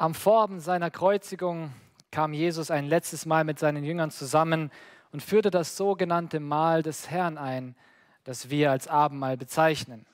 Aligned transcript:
Am 0.00 0.14
Vorabend 0.14 0.62
seiner 0.62 0.90
Kreuzigung 0.90 1.74
kam 2.10 2.32
Jesus 2.32 2.70
ein 2.70 2.86
letztes 2.86 3.26
Mal 3.26 3.44
mit 3.44 3.58
seinen 3.58 3.84
Jüngern 3.84 4.10
zusammen 4.10 4.70
und 5.12 5.22
führte 5.22 5.50
das 5.50 5.76
sogenannte 5.76 6.40
Mahl 6.40 6.82
des 6.82 7.10
Herrn 7.10 7.36
ein, 7.36 7.76
das 8.24 8.48
wir 8.48 8.70
als 8.70 8.88
Abendmahl 8.88 9.36
bezeichnen. 9.36 10.06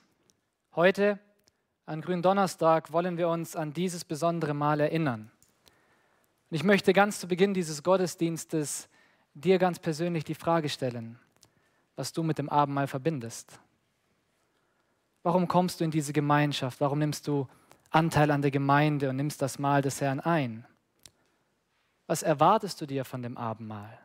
Heute, 0.74 1.20
an 1.84 2.00
Gründonnerstag, 2.00 2.90
wollen 2.92 3.16
wir 3.16 3.28
uns 3.28 3.54
an 3.54 3.74
dieses 3.74 4.04
besondere 4.04 4.54
Mahl 4.54 4.80
erinnern. 4.80 5.30
Und 6.50 6.56
ich 6.56 6.64
möchte 6.64 6.92
ganz 6.92 7.20
zu 7.20 7.28
Beginn 7.28 7.54
dieses 7.54 7.84
Gottesdienstes 7.84 8.88
dir 9.34 9.60
ganz 9.60 9.78
persönlich 9.78 10.24
die 10.24 10.34
Frage 10.34 10.68
stellen, 10.68 11.16
was 11.94 12.12
du 12.12 12.24
mit 12.24 12.38
dem 12.38 12.48
Abendmahl 12.48 12.88
verbindest. 12.88 13.60
Warum 15.22 15.46
kommst 15.46 15.78
du 15.78 15.84
in 15.84 15.92
diese 15.92 16.12
Gemeinschaft? 16.12 16.80
Warum 16.80 16.98
nimmst 16.98 17.28
du 17.28 17.46
Anteil 17.96 18.30
an 18.30 18.42
der 18.42 18.50
Gemeinde 18.50 19.08
und 19.08 19.16
nimmst 19.16 19.40
das 19.40 19.58
Mahl 19.58 19.80
des 19.80 20.02
Herrn 20.02 20.20
ein? 20.20 20.66
Was 22.06 22.22
erwartest 22.22 22.78
du 22.80 22.86
dir 22.86 23.06
von 23.06 23.22
dem 23.22 23.38
Abendmahl? 23.38 23.98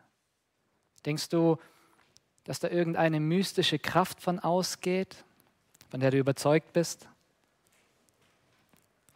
Denkst 1.06 1.28
du, 1.28 1.58
dass 2.46 2.62
da 2.62 2.70
irgendeine 2.70 3.20
mystische 3.20 3.80
Kraft 3.80 4.22
von 4.22 4.40
ausgeht, 4.40 5.26
von 5.90 6.00
der 6.00 6.10
du 6.10 6.18
überzeugt 6.18 6.72
bist? 6.72 7.10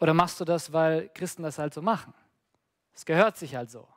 Oder 0.02 0.14
machst 0.14 0.42
du 0.42 0.46
das, 0.46 0.74
weil 0.74 1.08
Christen 1.14 1.44
das 1.44 1.58
halt 1.58 1.74
so 1.74 1.82
machen? 1.82 2.14
Es 2.94 3.06
gehört 3.06 3.38
sich 3.38 3.56
halt 3.56 3.72
so. 3.72 3.88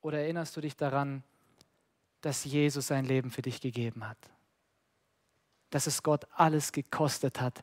Oder 0.00 0.20
erinnerst 0.20 0.56
du 0.56 0.62
dich 0.62 0.74
daran, 0.74 1.22
dass 2.22 2.44
Jesus 2.44 2.86
sein 2.86 3.04
Leben 3.04 3.30
für 3.30 3.42
dich 3.42 3.60
gegeben 3.60 4.08
hat? 4.08 4.18
Dass 5.68 5.86
es 5.86 6.02
Gott 6.02 6.26
alles 6.32 6.72
gekostet 6.72 7.42
hat, 7.42 7.62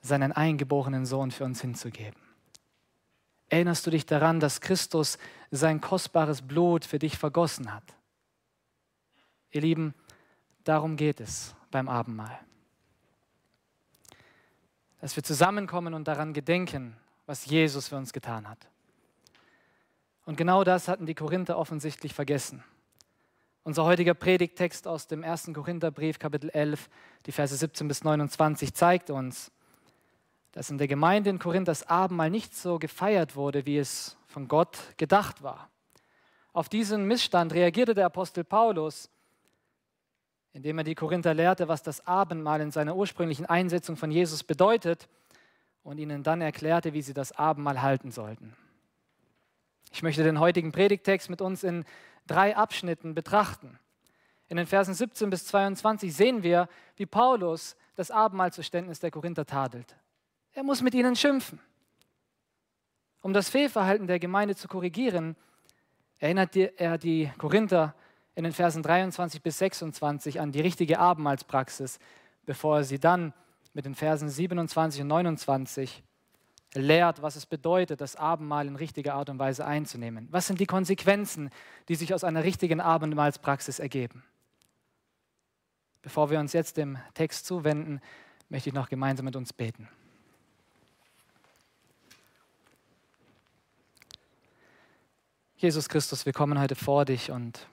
seinen 0.00 0.32
eingeborenen 0.32 1.06
Sohn 1.06 1.30
für 1.30 1.44
uns 1.44 1.60
hinzugeben? 1.60 2.20
Erinnerst 3.48 3.86
du 3.86 3.90
dich 3.90 4.06
daran, 4.06 4.38
dass 4.38 4.60
Christus 4.60 5.18
sein 5.50 5.80
kostbares 5.80 6.42
Blut 6.42 6.84
für 6.84 6.98
dich 6.98 7.18
vergossen 7.18 7.74
hat? 7.74 7.82
Ihr 9.50 9.60
Lieben, 9.60 9.94
darum 10.62 10.96
geht 10.96 11.20
es 11.20 11.54
beim 11.70 11.88
Abendmahl. 11.88 12.38
Dass 15.00 15.16
wir 15.16 15.24
zusammenkommen 15.24 15.94
und 15.94 16.06
daran 16.06 16.32
gedenken, 16.32 16.96
was 17.26 17.46
Jesus 17.46 17.88
für 17.88 17.96
uns 17.96 18.12
getan 18.12 18.48
hat. 18.48 18.68
Und 20.24 20.36
genau 20.36 20.62
das 20.62 20.86
hatten 20.86 21.06
die 21.06 21.14
Korinther 21.14 21.58
offensichtlich 21.58 22.14
vergessen. 22.14 22.62
Unser 23.64 23.84
heutiger 23.84 24.14
Predigttext 24.14 24.86
aus 24.86 25.06
dem 25.06 25.24
1. 25.24 25.50
Korintherbrief, 25.52 26.18
Kapitel 26.18 26.50
11, 26.50 26.88
die 27.26 27.32
Verse 27.32 27.56
17 27.56 27.88
bis 27.88 28.04
29, 28.04 28.74
zeigt 28.74 29.10
uns, 29.10 29.50
dass 30.52 30.70
in 30.70 30.78
der 30.78 30.88
Gemeinde 30.88 31.30
in 31.30 31.38
Korinth 31.38 31.68
das 31.68 31.86
Abendmahl 31.88 32.30
nicht 32.30 32.54
so 32.54 32.78
gefeiert 32.78 33.36
wurde, 33.36 33.66
wie 33.66 33.78
es 33.78 34.16
von 34.26 34.48
Gott 34.48 34.78
gedacht 34.96 35.42
war. 35.42 35.70
Auf 36.52 36.68
diesen 36.68 37.06
Missstand 37.06 37.52
reagierte 37.52 37.94
der 37.94 38.06
Apostel 38.06 38.42
Paulus, 38.42 39.08
indem 40.52 40.78
er 40.78 40.84
die 40.84 40.96
Korinther 40.96 41.34
lehrte, 41.34 41.68
was 41.68 41.82
das 41.82 42.06
Abendmahl 42.06 42.60
in 42.60 42.72
seiner 42.72 42.96
ursprünglichen 42.96 43.46
Einsetzung 43.46 43.96
von 43.96 44.10
Jesus 44.10 44.42
bedeutet 44.42 45.08
und 45.84 45.98
ihnen 45.98 46.22
dann 46.24 46.40
erklärte, 46.40 46.92
wie 46.92 47.02
sie 47.02 47.14
das 47.14 47.32
Abendmahl 47.32 47.82
halten 47.82 48.10
sollten. 48.10 48.56
Ich 49.92 50.02
möchte 50.02 50.24
den 50.24 50.40
heutigen 50.40 50.72
Predigtext 50.72 51.30
mit 51.30 51.40
uns 51.40 51.62
in 51.62 51.84
drei 52.26 52.56
Abschnitten 52.56 53.14
betrachten. 53.14 53.78
In 54.48 54.56
den 54.56 54.66
Versen 54.66 54.94
17 54.94 55.30
bis 55.30 55.46
22 55.46 56.14
sehen 56.14 56.42
wir, 56.42 56.68
wie 56.96 57.06
Paulus 57.06 57.76
das 57.94 58.10
Abendmahlzuständnis 58.10 58.98
der 58.98 59.12
Korinther 59.12 59.46
tadelt. 59.46 59.96
Er 60.52 60.62
muss 60.62 60.82
mit 60.82 60.94
ihnen 60.94 61.16
schimpfen. 61.16 61.60
Um 63.22 63.32
das 63.32 63.50
Fehlverhalten 63.50 64.06
der 64.06 64.18
Gemeinde 64.18 64.56
zu 64.56 64.66
korrigieren, 64.66 65.36
erinnert 66.18 66.56
er 66.56 66.98
die 66.98 67.30
Korinther 67.38 67.94
in 68.34 68.44
den 68.44 68.52
Versen 68.52 68.82
23 68.82 69.42
bis 69.42 69.58
26 69.58 70.40
an 70.40 70.52
die 70.52 70.60
richtige 70.60 70.98
Abendmahlspraxis, 70.98 71.98
bevor 72.46 72.78
er 72.78 72.84
sie 72.84 72.98
dann 72.98 73.34
mit 73.74 73.84
den 73.84 73.94
Versen 73.94 74.28
27 74.28 75.02
und 75.02 75.08
29 75.08 76.02
lehrt, 76.74 77.22
was 77.22 77.36
es 77.36 77.46
bedeutet, 77.46 78.00
das 78.00 78.16
Abendmahl 78.16 78.66
in 78.66 78.76
richtiger 78.76 79.14
Art 79.14 79.28
und 79.28 79.38
Weise 79.38 79.66
einzunehmen. 79.66 80.28
Was 80.30 80.46
sind 80.46 80.60
die 80.60 80.66
Konsequenzen, 80.66 81.50
die 81.88 81.94
sich 81.94 82.14
aus 82.14 82.24
einer 82.24 82.44
richtigen 82.44 82.80
Abendmahlspraxis 82.80 83.78
ergeben? 83.78 84.24
Bevor 86.02 86.30
wir 86.30 86.38
uns 86.38 86.52
jetzt 86.52 86.76
dem 86.76 86.98
Text 87.14 87.46
zuwenden, 87.46 88.00
möchte 88.48 88.70
ich 88.70 88.74
noch 88.74 88.88
gemeinsam 88.88 89.26
mit 89.26 89.36
uns 89.36 89.52
beten. 89.52 89.88
Jesus 95.60 95.90
Christus, 95.90 96.24
wir 96.24 96.32
kommen 96.32 96.58
heute 96.58 96.74
vor 96.74 97.04
dich 97.04 97.30
und 97.30 97.66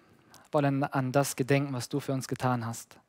wollen 0.51 0.83
an 0.83 1.13
das 1.13 1.37
gedenken, 1.37 1.71
was 1.71 1.87
du 1.87 2.01
für 2.01 2.11
uns 2.11 2.27
getan 2.27 2.65
hast. 2.65 2.99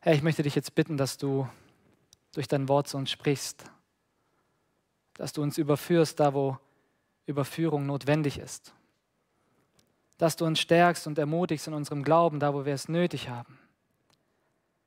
Herr, 0.00 0.12
ich 0.12 0.22
möchte 0.22 0.42
dich 0.42 0.54
jetzt 0.54 0.74
bitten, 0.74 0.98
dass 0.98 1.16
du 1.16 1.48
durch 2.34 2.48
dein 2.48 2.68
Wort 2.68 2.86
zu 2.86 2.98
uns 2.98 3.10
sprichst, 3.10 3.64
dass 5.14 5.32
du 5.32 5.40
uns 5.40 5.56
überführst, 5.56 6.20
da 6.20 6.34
wo 6.34 6.58
Überführung 7.24 7.86
notwendig 7.86 8.38
ist, 8.38 8.74
dass 10.18 10.36
du 10.36 10.44
uns 10.44 10.60
stärkst 10.60 11.06
und 11.06 11.16
ermutigst 11.16 11.66
in 11.66 11.72
unserem 11.72 12.02
Glauben, 12.02 12.40
da 12.40 12.52
wo 12.52 12.66
wir 12.66 12.74
es 12.74 12.90
nötig 12.90 13.30
haben. 13.30 13.58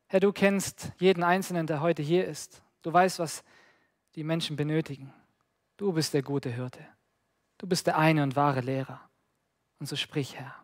Herr, 0.05 0.19
du 0.19 0.31
kennst 0.31 0.91
jeden 0.99 1.23
Einzelnen, 1.23 1.65
der 1.65 1.81
heute 1.81 2.03
hier 2.03 2.27
ist. 2.27 2.61
Du 2.83 2.93
weißt, 2.93 3.17
was 3.17 3.43
die 4.13 4.23
Menschen 4.23 4.57
benötigen. 4.57 5.11
Du 5.75 5.91
bist 5.91 6.13
der 6.13 6.21
gute 6.21 6.51
Hirte. 6.51 6.85
Du 7.61 7.67
bist 7.67 7.85
der 7.85 7.95
eine 7.95 8.23
und 8.23 8.35
wahre 8.35 8.61
Lehrer. 8.61 8.99
Und 9.79 9.85
so 9.85 9.95
sprich, 9.95 10.35
Herr. 10.35 10.55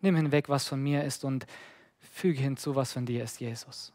Nimm 0.00 0.16
hinweg, 0.16 0.48
was 0.48 0.66
von 0.66 0.82
mir 0.82 1.04
ist 1.04 1.24
und 1.24 1.46
füge 2.00 2.40
hinzu, 2.40 2.74
was 2.74 2.94
von 2.94 3.04
dir 3.04 3.22
ist, 3.22 3.38
Jesus. 3.38 3.92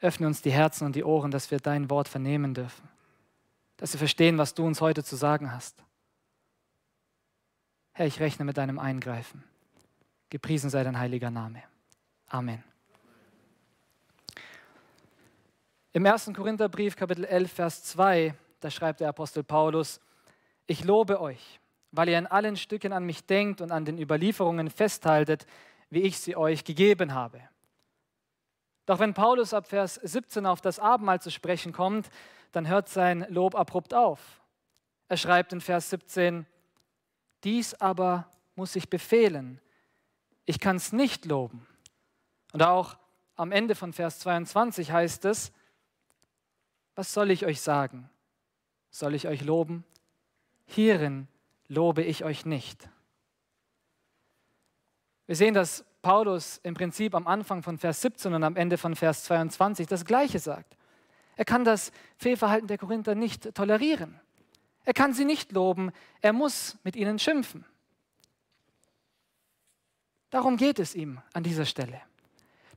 Öffne 0.00 0.28
uns 0.28 0.42
die 0.42 0.52
Herzen 0.52 0.86
und 0.86 0.94
die 0.94 1.02
Ohren, 1.02 1.32
dass 1.32 1.50
wir 1.50 1.58
dein 1.58 1.90
Wort 1.90 2.06
vernehmen 2.06 2.54
dürfen. 2.54 2.88
Dass 3.76 3.92
wir 3.92 3.98
verstehen, 3.98 4.38
was 4.38 4.54
du 4.54 4.64
uns 4.64 4.80
heute 4.80 5.02
zu 5.02 5.16
sagen 5.16 5.50
hast. 5.50 5.82
Herr, 7.90 8.06
ich 8.06 8.20
rechne 8.20 8.44
mit 8.44 8.56
deinem 8.56 8.78
Eingreifen. 8.78 9.42
Gepriesen 10.30 10.70
sei 10.70 10.84
dein 10.84 10.96
heiliger 10.96 11.32
Name. 11.32 11.64
Amen. 12.28 12.62
Im 15.92 16.06
1. 16.06 16.30
Korintherbrief, 16.36 16.94
Kapitel 16.94 17.24
11, 17.24 17.52
Vers 17.52 17.82
2, 17.82 18.32
da 18.60 18.70
schreibt 18.70 19.00
der 19.00 19.08
Apostel 19.08 19.42
Paulus, 19.42 20.00
ich 20.66 20.84
lobe 20.84 21.20
euch, 21.20 21.60
weil 21.92 22.08
ihr 22.08 22.18
in 22.18 22.26
allen 22.26 22.56
Stücken 22.56 22.92
an 22.92 23.04
mich 23.04 23.26
denkt 23.26 23.60
und 23.60 23.72
an 23.72 23.84
den 23.84 23.98
Überlieferungen 23.98 24.70
festhaltet, 24.70 25.46
wie 25.90 26.02
ich 26.02 26.18
sie 26.18 26.36
euch 26.36 26.64
gegeben 26.64 27.14
habe. 27.14 27.40
Doch 28.86 28.98
wenn 29.00 29.14
Paulus 29.14 29.52
ab 29.52 29.66
Vers 29.66 29.94
17 29.94 30.46
auf 30.46 30.60
das 30.60 30.78
Abendmahl 30.78 31.20
zu 31.20 31.30
sprechen 31.30 31.72
kommt, 31.72 32.08
dann 32.52 32.68
hört 32.68 32.88
sein 32.88 33.26
Lob 33.28 33.54
abrupt 33.54 33.94
auf. 33.94 34.40
Er 35.08 35.16
schreibt 35.16 35.52
in 35.52 35.60
Vers 35.60 35.90
17, 35.90 36.46
dies 37.44 37.74
aber 37.74 38.30
muss 38.54 38.74
ich 38.76 38.88
befehlen. 38.88 39.60
Ich 40.46 40.60
kann 40.60 40.76
es 40.76 40.92
nicht 40.92 41.26
loben. 41.26 41.66
Und 42.52 42.62
auch 42.62 42.96
am 43.34 43.52
Ende 43.52 43.74
von 43.74 43.92
Vers 43.92 44.20
22 44.20 44.90
heißt 44.90 45.24
es, 45.26 45.52
was 46.94 47.12
soll 47.12 47.30
ich 47.30 47.44
euch 47.44 47.60
sagen? 47.60 48.08
Soll 48.90 49.14
ich 49.14 49.28
euch 49.28 49.42
loben? 49.42 49.84
Hierin 50.66 51.28
lobe 51.68 52.02
ich 52.02 52.24
euch 52.24 52.44
nicht. 52.44 52.88
Wir 55.26 55.36
sehen, 55.36 55.54
dass 55.54 55.84
Paulus 56.02 56.60
im 56.62 56.74
Prinzip 56.74 57.14
am 57.14 57.26
Anfang 57.26 57.62
von 57.62 57.78
Vers 57.78 58.00
17 58.02 58.32
und 58.34 58.44
am 58.44 58.54
Ende 58.54 58.78
von 58.78 58.94
Vers 58.94 59.24
22 59.24 59.88
das 59.88 60.04
Gleiche 60.04 60.38
sagt. 60.38 60.76
Er 61.34 61.44
kann 61.44 61.64
das 61.64 61.90
Fehlverhalten 62.16 62.68
der 62.68 62.78
Korinther 62.78 63.14
nicht 63.14 63.54
tolerieren. 63.54 64.20
Er 64.84 64.94
kann 64.94 65.12
sie 65.12 65.24
nicht 65.24 65.50
loben, 65.50 65.90
er 66.20 66.32
muss 66.32 66.78
mit 66.84 66.94
ihnen 66.94 67.18
schimpfen. 67.18 67.64
Darum 70.30 70.56
geht 70.56 70.78
es 70.78 70.94
ihm 70.94 71.20
an 71.32 71.42
dieser 71.42 71.64
Stelle. 71.64 72.00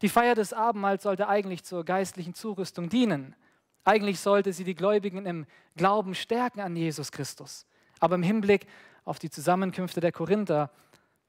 Die 0.01 0.09
Feier 0.09 0.33
des 0.33 0.53
Abendmahls 0.53 1.03
sollte 1.03 1.27
eigentlich 1.27 1.63
zur 1.63 1.83
geistlichen 1.83 2.33
Zurüstung 2.33 2.89
dienen. 2.89 3.35
Eigentlich 3.83 4.19
sollte 4.19 4.53
sie 4.53 4.63
die 4.63 4.75
Gläubigen 4.75 5.25
im 5.25 5.45
Glauben 5.75 6.15
stärken 6.15 6.62
an 6.62 6.75
Jesus 6.75 7.12
Christus. 7.12 7.65
Aber 7.99 8.15
im 8.15 8.23
Hinblick 8.23 8.67
auf 9.05 9.19
die 9.19 9.29
Zusammenkünfte 9.29 9.99
der 9.99 10.11
Korinther 10.11 10.71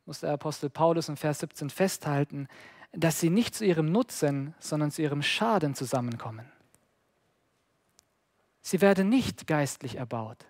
muss 0.07 0.21
der 0.21 0.33
Apostel 0.33 0.71
Paulus 0.71 1.09
in 1.09 1.17
Vers 1.17 1.41
17 1.41 1.71
festhalten, 1.71 2.49
dass 2.93 3.21
sie 3.21 3.31
nicht 3.31 3.55
zu 3.55 3.65
ihrem 3.65 3.93
Nutzen, 3.93 4.55
sondern 4.59 4.91
zu 4.91 5.03
ihrem 5.03 5.23
Schaden 5.23 5.75
zusammenkommen. 5.75 6.51
Sie 8.63 8.81
werden 8.81 9.09
nicht 9.09 9.47
geistlich 9.47 9.97
erbaut, 9.97 10.47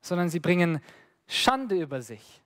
sondern 0.00 0.28
sie 0.28 0.40
bringen 0.40 0.80
Schande 1.26 1.76
über 1.80 2.02
sich. 2.02 2.42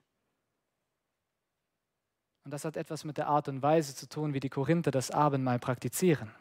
Und 2.43 2.51
das 2.51 2.63
hat 2.63 2.77
etwas 2.77 3.03
mit 3.03 3.17
der 3.17 3.27
Art 3.27 3.47
und 3.47 3.61
Weise 3.61 3.95
zu 3.95 4.07
tun, 4.07 4.33
wie 4.33 4.39
die 4.39 4.49
Korinther 4.49 4.91
das 4.91 5.11
Abendmahl 5.11 5.59
praktizieren. 5.59 6.31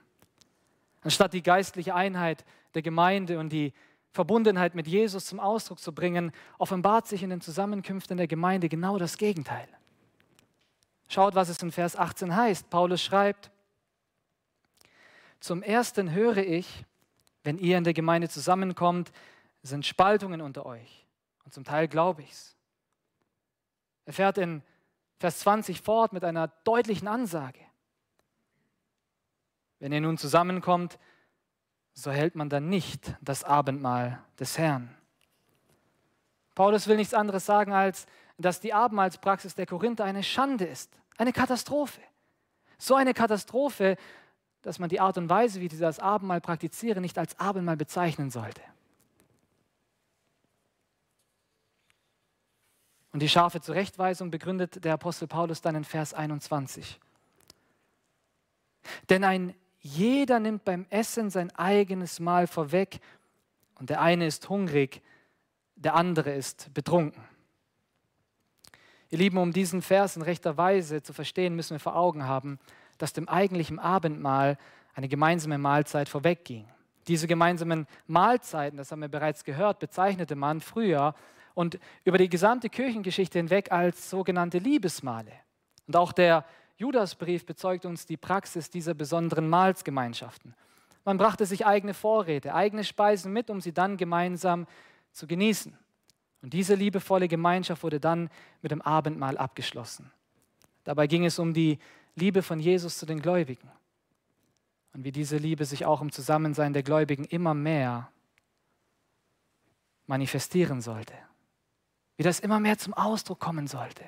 Anstatt 1.03 1.33
die 1.33 1.43
geistliche 1.43 1.95
Einheit 1.95 2.45
der 2.75 2.83
Gemeinde 2.83 3.39
und 3.39 3.51
die 3.51 3.73
Verbundenheit 4.15 4.77
mit 4.77 4.87
Jesus 4.87 5.27
zum 5.27 5.41
Ausdruck 5.41 5.81
zu 5.81 5.93
bringen, 5.93 6.31
offenbart 6.59 7.09
sich 7.09 7.25
in 7.25 7.31
den 7.31 7.41
Zusammenkünften 7.41 8.17
der 8.17 8.29
Gemeinde 8.29 8.69
genau 8.69 8.97
das 8.97 9.19
Gegenteil. 9.19 9.67
Schaut, 11.09 11.35
was 11.35 11.49
es 11.49 11.61
in 11.61 11.73
Vers 11.73 11.97
18 11.97 12.35
heißt. 12.35 12.71
Paulus 12.71 13.03
schreibt, 13.03 13.51
zum 15.41 15.65
Ersten 15.65 16.13
höre 16.13 16.39
ich, 16.39 16.85
wenn 17.43 17.59
ihr 17.59 17.77
in 17.77 17.83
der 17.83 17.93
Gemeinde 17.93 18.29
zusammenkommt, 18.29 19.11
sind 19.65 19.85
Spaltungen 19.85 20.41
unter 20.41 20.65
euch. 20.65 21.07
Und 21.45 21.53
zum 21.53 21.65
Teil 21.65 21.89
glaube 21.89 22.23
ich 22.23 22.31
es. 22.31 22.57
Er 24.07 24.13
fährt 24.13 24.39
in 24.39 24.63
Vers 25.19 25.41
20 25.41 25.83
fort 25.83 26.13
mit 26.13 26.23
einer 26.23 26.49
deutlichen 26.63 27.09
Ansage. 27.09 27.61
Wenn 29.81 29.93
ihr 29.93 30.01
nun 30.01 30.19
zusammenkommt, 30.19 31.01
so 31.95 32.11
hält 32.11 32.35
man 32.35 32.51
dann 32.51 32.69
nicht 32.69 33.15
das 33.21 33.45
Abendmahl 33.45 34.23
des 34.39 34.59
Herrn. 34.59 34.95
Paulus 36.55 36.87
will 36.87 36.97
nichts 36.97 37.15
anderes 37.15 37.47
sagen, 37.47 37.73
als 37.73 38.07
dass 38.37 38.61
die 38.61 38.75
Abendmahlspraxis 38.75 39.55
der 39.55 39.67
Korinther 39.67 40.05
eine 40.05 40.23
Schande 40.23 40.65
ist, 40.65 40.93
eine 41.17 41.33
Katastrophe. 41.33 42.01
So 42.79 42.97
eine 42.97 43.15
Katastrophe, 43.15 43.97
dass 44.63 44.79
man 44.79 44.89
die 44.89 45.01
Art 45.01 45.17
und 45.19 45.29
Weise, 45.29 45.61
wie 45.61 45.69
sie 45.69 45.79
das 45.79 46.01
Abendmahl 46.01 46.41
praktizieren, 46.41 47.01
nicht 47.01 47.19
als 47.19 47.39
Abendmahl 47.39 47.77
bezeichnen 47.77 48.31
sollte. 48.31 48.63
Und 53.13 53.21
die 53.21 53.29
scharfe 53.29 53.61
Zurechtweisung 53.61 54.33
begründet 54.33 54.85
der 54.85 54.95
Apostel 54.95 55.29
Paulus 55.29 55.61
dann 55.61 55.77
in 55.77 55.85
Vers 55.85 56.15
21. 56.15 56.99
Denn 59.09 59.23
ein 59.23 59.55
jeder 59.85 60.41
nimmt 60.41 60.65
beim 60.65 60.87
Essen 60.89 61.29
sein 61.29 61.55
eigenes 61.57 62.19
Mahl 62.19 62.47
vorweg 62.47 63.01
und 63.79 63.91
der 63.91 64.01
eine 64.01 64.27
ist 64.27 64.49
hungrig, 64.49 65.03
der 65.77 65.95
andere 65.95 66.33
ist 66.33 66.73
betrunken. 66.73 67.23
Ihr 69.11 69.19
Lieben, 69.19 69.37
um 69.37 69.53
diesen 69.53 69.83
Vers 69.83 70.17
in 70.17 70.23
rechter 70.23 70.57
Weise 70.57 71.03
zu 71.03 71.13
verstehen, 71.13 71.55
müssen 71.55 71.75
wir 71.75 71.81
vor 71.81 71.97
Augen 71.97 72.25
haben, 72.25 72.59
dass 72.97 73.13
dem 73.13 73.29
eigentlichen 73.29 73.79
Abendmahl 73.79 74.57
eine 74.95 75.07
gemeinsame 75.07 75.59
Mahlzeit 75.59 76.09
vorwegging. 76.09 76.67
Diese 77.07 77.27
gemeinsamen 77.27 77.87
Mahlzeiten, 78.07 78.79
das 78.79 78.91
haben 78.91 79.03
wir 79.03 79.09
bereits 79.09 79.45
gehört, 79.45 79.81
bezeichnete 79.81 80.35
man 80.35 80.63
früher 80.63 81.15
und 81.53 81.79
über 82.05 82.17
die 82.17 82.31
gesamte 82.31 82.71
Kirchengeschichte 82.71 83.39
hinweg 83.39 83.71
als 83.71 84.09
sogenannte 84.09 84.57
Liebesmale. 84.57 85.33
Und 85.87 85.97
auch 85.97 86.13
der 86.13 86.47
Judasbrief 86.77 87.47
bezeugt 87.47 87.87
uns 87.87 88.07
die 88.07 88.17
Praxis 88.17 88.71
dieser 88.71 88.95
besonderen 88.95 89.49
Mahlsgemeinschaften. 89.49 90.55
Man 91.05 91.19
brachte 91.19 91.47
sich 91.47 91.67
eigene 91.67 91.95
Vorräte, 91.95 92.55
eigene 92.55 92.85
Speisen 92.85 93.33
mit, 93.33 93.51
um 93.51 93.61
sie 93.61 93.73
dann 93.73 93.97
gemeinsam 93.97 94.67
zu 95.13 95.27
genießen. 95.27 95.77
Und 96.43 96.53
diese 96.53 96.75
liebevolle 96.75 97.29
Gemeinschaft 97.29 97.83
wurde 97.83 98.01
dann 98.01 98.31
mit 98.63 98.73
dem 98.73 98.83
Abendmahl 98.83 99.39
abgeschlossen. 99.39 100.11
Dabei 100.83 101.07
ging 101.07 101.25
es 101.25 101.39
um 101.39 101.55
die 101.55 101.79
Liebe 102.15 102.43
von 102.43 102.61
Jesus 102.61 102.99
zu 102.99 103.07
den 103.07 103.21
Gläubigen 103.21 103.71
und 104.93 105.05
wie 105.05 105.13
diese 105.13 105.37
Liebe 105.37 105.65
sich 105.65 105.87
auch 105.87 106.03
im 106.03 106.13
Zusammensein 106.13 106.73
der 106.73 106.83
Gläubigen 106.83 107.25
immer 107.25 107.55
mehr 107.55 108.11
manifestieren 110.07 110.81
sollte 110.81 111.15
wie 112.17 112.23
das 112.23 112.41
immer 112.41 112.61
mehr 112.61 112.79
zum 112.79 112.95
Ausdruck 112.95 113.41
kommen 113.41 113.67
sollte. 113.67 114.05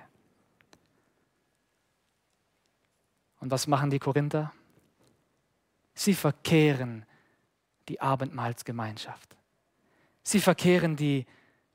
Und 3.40 3.50
was 3.50 3.66
machen 3.66 3.90
die 3.90 3.98
Korinther? 3.98 4.52
Sie 5.94 6.14
verkehren 6.14 7.04
die 7.88 8.00
Abendmahlsgemeinschaft. 8.00 9.36
Sie 10.22 10.40
verkehren 10.40 10.96
die 10.96 11.26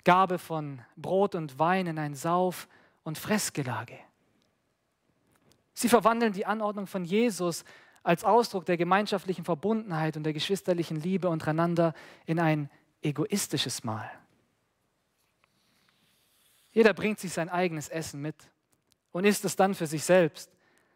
Gabe 0.04 0.38
von 0.38 0.82
Brot 0.96 1.36
und 1.36 1.60
Wein 1.60 1.88
in 1.88 1.98
ein 1.98 2.16
Sauf- 2.16 2.68
und 3.04 3.18
Fressgelage. 3.18 3.98
Sie 5.74 5.90
verwandeln 5.90 6.34
die 6.34 6.46
Anordnung 6.46 6.88
von 6.88 7.06
Jesus 7.06 7.64
als 8.04 8.24
Ausdruck 8.24 8.66
der 8.66 8.78
gemeinschaftlichen 8.78 9.46
Verbundenheit 9.46 10.18
und 10.18 10.24
der 10.24 10.34
geschwisterlichen 10.34 11.00
Liebe 11.00 11.30
untereinander 11.30 11.94
in 12.26 12.40
ein 12.40 12.70
egoistisches 13.02 13.84
Mahl. 13.84 14.10
Jeder 16.72 16.94
bringt 16.94 17.20
sich 17.20 17.34
sein 17.34 17.50
eigenes 17.50 17.90
Essen 17.90 18.22
mit 18.22 18.36
und 19.12 19.26
isst 19.26 19.46
es 19.46 19.56
dann 19.56 19.76
für 19.76 19.88
sich 19.88 20.04
selbst. 20.04 20.52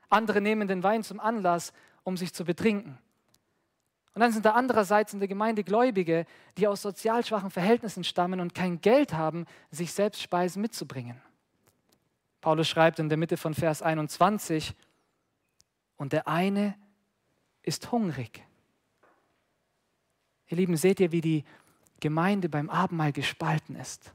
Andere 0.09 0.41
nehmen 0.41 0.67
den 0.67 0.83
Wein 0.83 1.03
zum 1.03 1.19
Anlass, 1.19 1.73
um 2.03 2.17
sich 2.17 2.33
zu 2.33 2.45
betrinken. 2.45 2.97
Und 4.13 4.21
dann 4.21 4.31
sind 4.31 4.45
da 4.45 4.51
andererseits 4.51 5.13
in 5.13 5.19
der 5.19 5.27
Gemeinde 5.27 5.63
Gläubige, 5.63 6.25
die 6.57 6.67
aus 6.67 6.81
sozial 6.81 7.25
schwachen 7.25 7.51
Verhältnissen 7.51 8.05
stammen 8.05 8.39
und 8.39 8.55
kein 8.55 8.79
Geld 8.79 9.13
haben, 9.13 9.45
sich 9.71 9.91
selbst 9.91 10.21
Speisen 10.21 10.61
mitzubringen. 10.61 11.21
Paulus 12.39 12.69
schreibt 12.69 12.99
in 12.99 13.09
der 13.09 13.17
Mitte 13.17 13.35
von 13.35 13.53
Vers 13.53 13.81
21, 13.81 14.73
und 15.97 16.13
der 16.13 16.27
eine 16.27 16.75
ist 17.63 17.91
hungrig. 17.91 18.43
Ihr 20.47 20.57
Lieben, 20.57 20.77
seht 20.77 20.99
ihr, 20.99 21.11
wie 21.11 21.21
die 21.21 21.43
Gemeinde 21.99 22.49
beim 22.49 22.69
Abendmahl 22.69 23.11
gespalten 23.11 23.75
ist? 23.75 24.13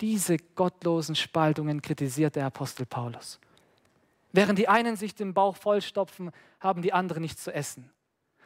Diese 0.00 0.38
gottlosen 0.38 1.16
Spaltungen 1.16 1.82
kritisiert 1.82 2.36
der 2.36 2.46
Apostel 2.46 2.86
Paulus. 2.86 3.40
Während 4.32 4.58
die 4.58 4.68
einen 4.68 4.96
sich 4.96 5.14
den 5.14 5.34
Bauch 5.34 5.56
vollstopfen, 5.56 6.30
haben 6.60 6.82
die 6.82 6.92
anderen 6.92 7.22
nichts 7.22 7.42
zu 7.42 7.52
essen. 7.52 7.90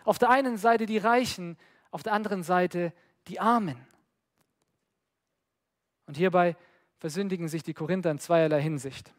Auf 0.05 0.19
der 0.19 0.31
einen 0.31 0.56
Seite 0.56 0.87
die 0.87 0.99
Reichen, 0.99 1.56
auf 1.90 2.02
der 2.02 2.12
anderen 2.12 2.43
Seite 2.43 2.93
die 3.29 3.40
Armen. 3.40 3.76
Und 6.06 6.17
hierbei 6.17 6.56
versündigen 6.99 7.49
sich 7.49 7.62
die 7.62 7.75
Korinther 7.75 8.11
in 8.11 8.19
zweierlei 8.19 8.61
Hinsicht. 8.61 9.12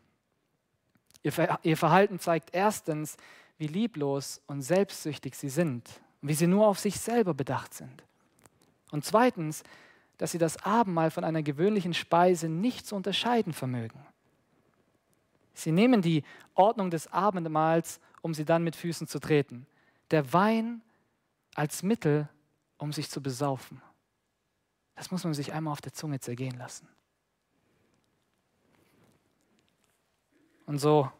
Ihr 1.22 1.78
Verhalten 1.78 2.20
zeigt 2.20 2.54
erstens, 2.54 3.18
wie 3.58 3.68
lieblos 3.68 4.42
und 4.48 4.62
selbstsüchtig 4.62 5.36
sie 5.36 5.50
sind 5.50 5.90
und 6.22 6.30
wie 6.30 6.34
sie 6.34 6.48
nur 6.48 6.68
auf 6.68 6.80
sich 6.80 7.00
selber 7.00 7.34
bedacht 7.34 7.74
sind. 7.74 8.04
Und 8.92 9.06
zweitens, 9.06 9.64
dass 10.18 10.32
sie 10.32 10.38
das 10.38 10.64
Abendmahl 10.64 11.12
von 11.12 11.24
einer 11.24 11.42
gewöhnlichen 11.42 11.94
Speise 11.94 12.50
nicht 12.50 12.86
zu 12.86 12.96
unterscheiden 12.96 13.54
vermögen. 13.54 14.06
Sie 15.54 15.72
nehmen 15.72 16.02
die 16.02 16.24
Ordnung 16.56 16.90
des 16.90 17.08
Abendmahls, 17.08 18.00
um 18.22 18.34
sie 18.34 18.46
dann 18.46 18.64
mit 18.64 18.76
Füßen 18.76 19.08
zu 19.08 19.20
treten. 19.20 19.68
Der 20.12 20.34
Wein 20.34 20.82
als 21.56 21.84
Mittel, 21.84 22.30
um 22.78 22.92
sich 22.92 23.10
zu 23.10 23.22
besaufen. 23.22 23.82
Das 24.96 25.12
muss 25.12 25.24
man 25.24 25.34
sich 25.34 25.54
einmal 25.54 25.72
auf 25.72 25.82
der 25.82 25.94
Zunge 25.94 26.20
zergehen 26.20 26.58
lassen. 26.58 26.88
Und 30.66 30.80
so 30.80 31.12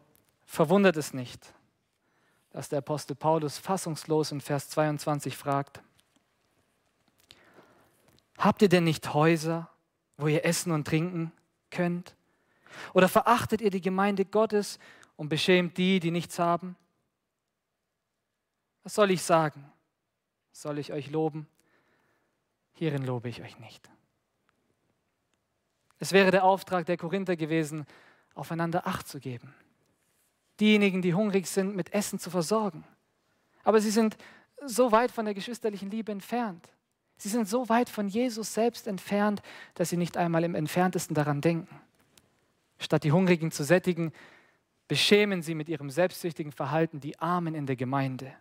verwundert 0.46 0.96
es 0.96 1.12
nicht, 1.12 1.54
dass 2.50 2.68
der 2.68 2.78
Apostel 2.78 3.14
Paulus 3.14 3.58
fassungslos 3.58 4.32
in 4.32 4.40
Vers 4.40 4.68
22 4.70 5.36
fragt, 5.36 5.82
Habt 8.38 8.62
ihr 8.62 8.68
denn 8.68 8.84
nicht 8.84 9.14
Häuser, 9.14 9.70
wo 10.16 10.26
ihr 10.26 10.44
essen 10.44 10.72
und 10.72 10.86
trinken 10.86 11.32
könnt? 11.70 12.16
Oder 12.92 13.08
verachtet 13.08 13.60
ihr 13.60 13.70
die 13.70 13.80
Gemeinde 13.80 14.24
Gottes 14.24 14.78
und 15.16 15.28
beschämt 15.28 15.76
die, 15.78 16.00
die 16.00 16.10
nichts 16.10 16.38
haben? 16.38 16.76
Was 18.82 18.94
soll 18.94 19.10
ich 19.10 19.22
sagen? 19.22 19.70
Soll 20.52 20.78
ich 20.78 20.92
euch 20.92 21.10
loben? 21.10 21.46
Hierin 22.74 23.04
lobe 23.04 23.28
ich 23.28 23.42
euch 23.42 23.58
nicht. 23.58 23.88
Es 25.98 26.12
wäre 26.12 26.30
der 26.30 26.44
Auftrag 26.44 26.86
der 26.86 26.96
Korinther 26.96 27.36
gewesen, 27.36 27.86
aufeinander 28.34 28.86
Acht 28.86 29.08
zu 29.08 29.20
geben. 29.20 29.54
Diejenigen, 30.60 31.02
die 31.02 31.14
hungrig 31.14 31.46
sind, 31.46 31.74
mit 31.74 31.92
Essen 31.92 32.18
zu 32.18 32.30
versorgen. 32.30 32.84
Aber 33.62 33.80
sie 33.80 33.90
sind 33.90 34.16
so 34.66 34.92
weit 34.92 35.10
von 35.10 35.24
der 35.24 35.34
geschwisterlichen 35.34 35.90
Liebe 35.90 36.12
entfernt. 36.12 36.68
Sie 37.16 37.28
sind 37.28 37.48
so 37.48 37.68
weit 37.68 37.88
von 37.88 38.08
Jesus 38.08 38.54
selbst 38.54 38.86
entfernt, 38.86 39.40
dass 39.74 39.90
sie 39.90 39.96
nicht 39.96 40.16
einmal 40.16 40.44
im 40.44 40.54
entferntesten 40.54 41.14
daran 41.14 41.40
denken. 41.40 41.80
Statt 42.78 43.04
die 43.04 43.12
Hungrigen 43.12 43.50
zu 43.50 43.64
sättigen, 43.64 44.12
beschämen 44.88 45.42
sie 45.42 45.54
mit 45.54 45.68
ihrem 45.68 45.90
selbstsüchtigen 45.90 46.52
Verhalten 46.52 47.00
die 47.00 47.18
Armen 47.18 47.54
in 47.54 47.66
der 47.66 47.76
Gemeinde. 47.76 48.34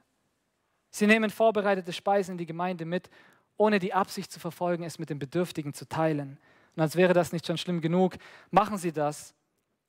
Sie 0.90 1.08
nehmen 1.08 1.30
vorbereitete 1.30 1.94
Speisen 1.94 2.34
in 2.34 2.38
die 2.38 2.46
Gemeinde 2.46 2.86
mit, 2.86 3.10
ohne 3.58 3.80
die 3.80 3.94
Absicht 3.94 4.32
zu 4.32 4.40
verfolgen, 4.40 4.84
es 4.84 5.00
mit 5.00 5.10
den 5.10 5.20
Bedürftigen 5.20 5.74
zu 5.74 5.88
teilen. 5.88 6.38
Und 6.76 6.82
als 6.82 6.96
wäre 6.96 7.14
das 7.14 7.32
nicht 7.32 7.48
schon 7.48 7.58
schlimm 7.58 7.82
genug, 7.82 8.16
machen 8.52 8.78
sie 8.78 8.92
das, 8.92 9.34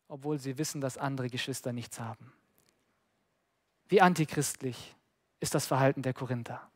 obwohl 0.09 0.39
sie 0.39 0.59
wissen, 0.59 0.81
dass 0.81 0.99
andere 0.99 1.29
Geschwister 1.29 1.73
nichts 1.73 1.99
haben. 1.99 2.33
Wie 3.89 4.01
antichristlich 4.01 4.95
ist 5.41 5.55
das 5.55 5.67
Verhalten 5.67 6.03
der 6.03 6.15
Korinther. 6.15 6.71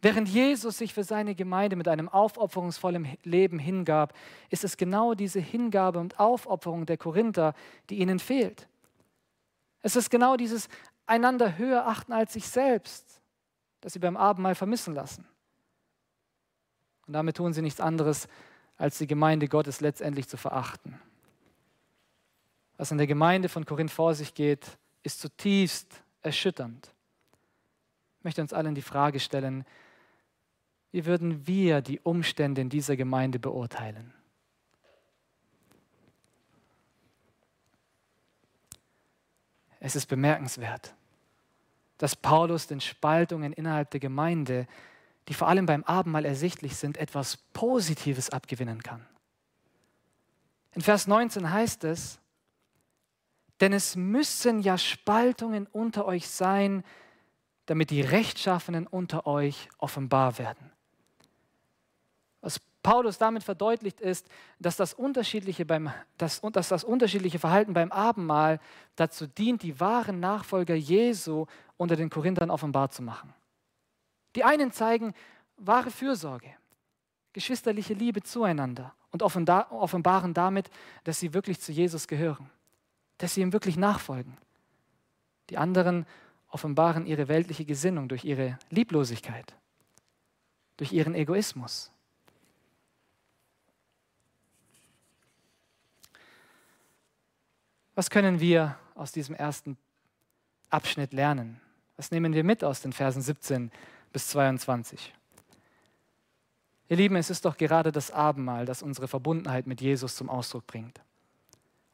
Während 0.00 0.28
Jesus 0.28 0.78
sich 0.78 0.94
für 0.94 1.02
seine 1.02 1.34
Gemeinde 1.34 1.74
mit 1.74 1.88
einem 1.88 2.08
aufopferungsvollen 2.08 3.18
Leben 3.24 3.58
hingab, 3.58 4.14
ist 4.48 4.62
es 4.62 4.76
genau 4.76 5.14
diese 5.14 5.40
Hingabe 5.40 5.98
und 5.98 6.20
Aufopferung 6.20 6.86
der 6.86 6.96
Korinther, 6.96 7.54
die 7.90 7.98
ihnen 7.98 8.20
fehlt. 8.20 8.68
Es 9.82 9.96
ist 9.96 10.10
genau 10.10 10.36
dieses 10.36 10.68
einander 11.06 11.58
höher 11.58 11.86
achten 11.86 12.12
als 12.12 12.32
sich 12.32 12.48
selbst, 12.48 13.20
das 13.80 13.92
sie 13.92 13.98
beim 13.98 14.16
Abendmahl 14.16 14.54
vermissen 14.54 14.94
lassen. 14.94 15.26
Und 17.06 17.14
damit 17.14 17.36
tun 17.36 17.52
sie 17.52 17.62
nichts 17.62 17.80
anderes, 17.80 18.28
als 18.76 18.98
die 18.98 19.06
Gemeinde 19.06 19.48
Gottes 19.48 19.80
letztendlich 19.80 20.28
zu 20.28 20.36
verachten. 20.36 21.00
Was 22.76 22.92
in 22.92 22.98
der 22.98 23.08
Gemeinde 23.08 23.48
von 23.48 23.64
Korinth 23.64 23.90
vor 23.90 24.14
sich 24.14 24.34
geht, 24.34 24.78
ist 25.02 25.20
zutiefst 25.20 26.04
erschütternd. 26.22 26.94
Ich 28.18 28.24
möchte 28.24 28.42
uns 28.42 28.52
allen 28.52 28.74
die 28.76 28.82
Frage 28.82 29.18
stellen, 29.18 29.64
wie 30.90 31.04
würden 31.04 31.46
wir 31.46 31.80
die 31.80 32.00
Umstände 32.00 32.60
in 32.60 32.70
dieser 32.70 32.96
Gemeinde 32.96 33.38
beurteilen? 33.38 34.14
Es 39.80 39.94
ist 39.94 40.06
bemerkenswert, 40.06 40.94
dass 41.98 42.16
Paulus 42.16 42.66
den 42.66 42.80
Spaltungen 42.80 43.52
innerhalb 43.52 43.90
der 43.90 44.00
Gemeinde, 44.00 44.66
die 45.28 45.34
vor 45.34 45.48
allem 45.48 45.66
beim 45.66 45.84
Abendmahl 45.84 46.24
ersichtlich 46.24 46.76
sind, 46.76 46.96
etwas 46.96 47.36
Positives 47.36 48.30
abgewinnen 48.30 48.82
kann. 48.82 49.06
In 50.74 50.82
Vers 50.82 51.06
19 51.06 51.50
heißt 51.52 51.84
es, 51.84 52.18
denn 53.60 53.72
es 53.72 53.96
müssen 53.96 54.60
ja 54.60 54.78
Spaltungen 54.78 55.66
unter 55.66 56.06
euch 56.06 56.28
sein, 56.28 56.84
damit 57.66 57.90
die 57.90 58.00
Rechtschaffenen 58.00 58.86
unter 58.86 59.26
euch 59.26 59.68
offenbar 59.78 60.38
werden. 60.38 60.72
Paulus 62.82 63.18
damit 63.18 63.42
verdeutlicht 63.42 64.00
ist, 64.00 64.28
dass 64.58 64.76
das 64.76 64.94
unterschiedliche, 64.94 65.66
beim, 65.66 65.92
dass, 66.16 66.40
dass 66.40 66.68
das 66.68 66.84
unterschiedliche 66.84 67.38
Verhalten 67.38 67.74
beim 67.74 67.92
Abendmahl 67.92 68.60
dazu 68.96 69.26
dient, 69.26 69.62
die 69.62 69.80
wahren 69.80 70.20
Nachfolger 70.20 70.74
Jesu 70.74 71.46
unter 71.76 71.96
den 71.96 72.10
Korinthern 72.10 72.50
offenbar 72.50 72.90
zu 72.90 73.02
machen. 73.02 73.34
Die 74.36 74.44
einen 74.44 74.72
zeigen 74.72 75.14
wahre 75.56 75.90
Fürsorge, 75.90 76.54
geschwisterliche 77.32 77.94
Liebe 77.94 78.22
zueinander 78.22 78.94
und 79.10 79.22
offenbaren 79.22 80.34
damit, 80.34 80.70
dass 81.04 81.18
sie 81.18 81.34
wirklich 81.34 81.60
zu 81.60 81.72
Jesus 81.72 82.06
gehören, 82.06 82.50
dass 83.18 83.34
sie 83.34 83.40
ihm 83.40 83.52
wirklich 83.52 83.76
nachfolgen. 83.76 84.36
Die 85.50 85.58
anderen 85.58 86.06
offenbaren 86.48 87.06
ihre 87.06 87.28
weltliche 87.28 87.64
Gesinnung 87.64 88.08
durch 88.08 88.24
ihre 88.24 88.58
Lieblosigkeit, 88.70 89.54
durch 90.76 90.92
ihren 90.92 91.14
Egoismus. 91.14 91.90
Was 97.98 98.10
können 98.10 98.38
wir 98.38 98.78
aus 98.94 99.10
diesem 99.10 99.34
ersten 99.34 99.76
Abschnitt 100.70 101.12
lernen? 101.12 101.60
Was 101.96 102.12
nehmen 102.12 102.32
wir 102.32 102.44
mit 102.44 102.62
aus 102.62 102.80
den 102.80 102.92
Versen 102.92 103.22
17 103.22 103.72
bis 104.12 104.28
22? 104.28 105.12
Ihr 106.88 106.96
Lieben, 106.96 107.16
es 107.16 107.28
ist 107.28 107.44
doch 107.44 107.56
gerade 107.56 107.90
das 107.90 108.12
Abendmahl, 108.12 108.66
das 108.66 108.84
unsere 108.84 109.08
Verbundenheit 109.08 109.66
mit 109.66 109.80
Jesus 109.80 110.14
zum 110.14 110.30
Ausdruck 110.30 110.64
bringt. 110.68 111.00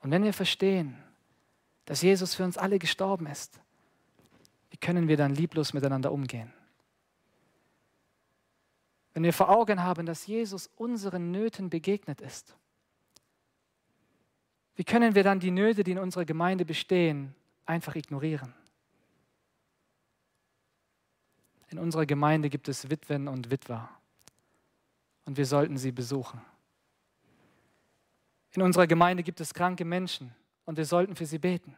Und 0.00 0.10
wenn 0.10 0.24
wir 0.24 0.34
verstehen, 0.34 0.94
dass 1.86 2.02
Jesus 2.02 2.34
für 2.34 2.44
uns 2.44 2.58
alle 2.58 2.78
gestorben 2.78 3.26
ist, 3.26 3.58
wie 4.68 4.76
können 4.76 5.08
wir 5.08 5.16
dann 5.16 5.34
lieblos 5.34 5.72
miteinander 5.72 6.12
umgehen? 6.12 6.52
Wenn 9.14 9.22
wir 9.22 9.32
vor 9.32 9.48
Augen 9.48 9.82
haben, 9.82 10.04
dass 10.04 10.26
Jesus 10.26 10.68
unseren 10.76 11.30
Nöten 11.30 11.70
begegnet 11.70 12.20
ist, 12.20 12.54
wie 14.76 14.84
können 14.84 15.14
wir 15.14 15.22
dann 15.22 15.40
die 15.40 15.50
Nöte, 15.50 15.84
die 15.84 15.92
in 15.92 15.98
unserer 15.98 16.24
Gemeinde 16.24 16.64
bestehen, 16.64 17.34
einfach 17.64 17.94
ignorieren? 17.94 18.52
In 21.70 21.78
unserer 21.78 22.06
Gemeinde 22.06 22.50
gibt 22.50 22.68
es 22.68 22.90
Witwen 22.90 23.28
und 23.28 23.50
Witwer 23.50 23.88
und 25.24 25.36
wir 25.36 25.46
sollten 25.46 25.76
sie 25.76 25.92
besuchen. 25.92 26.40
In 28.52 28.62
unserer 28.62 28.86
Gemeinde 28.86 29.22
gibt 29.22 29.40
es 29.40 29.54
kranke 29.54 29.84
Menschen 29.84 30.32
und 30.64 30.76
wir 30.76 30.84
sollten 30.84 31.16
für 31.16 31.26
sie 31.26 31.38
beten. 31.38 31.76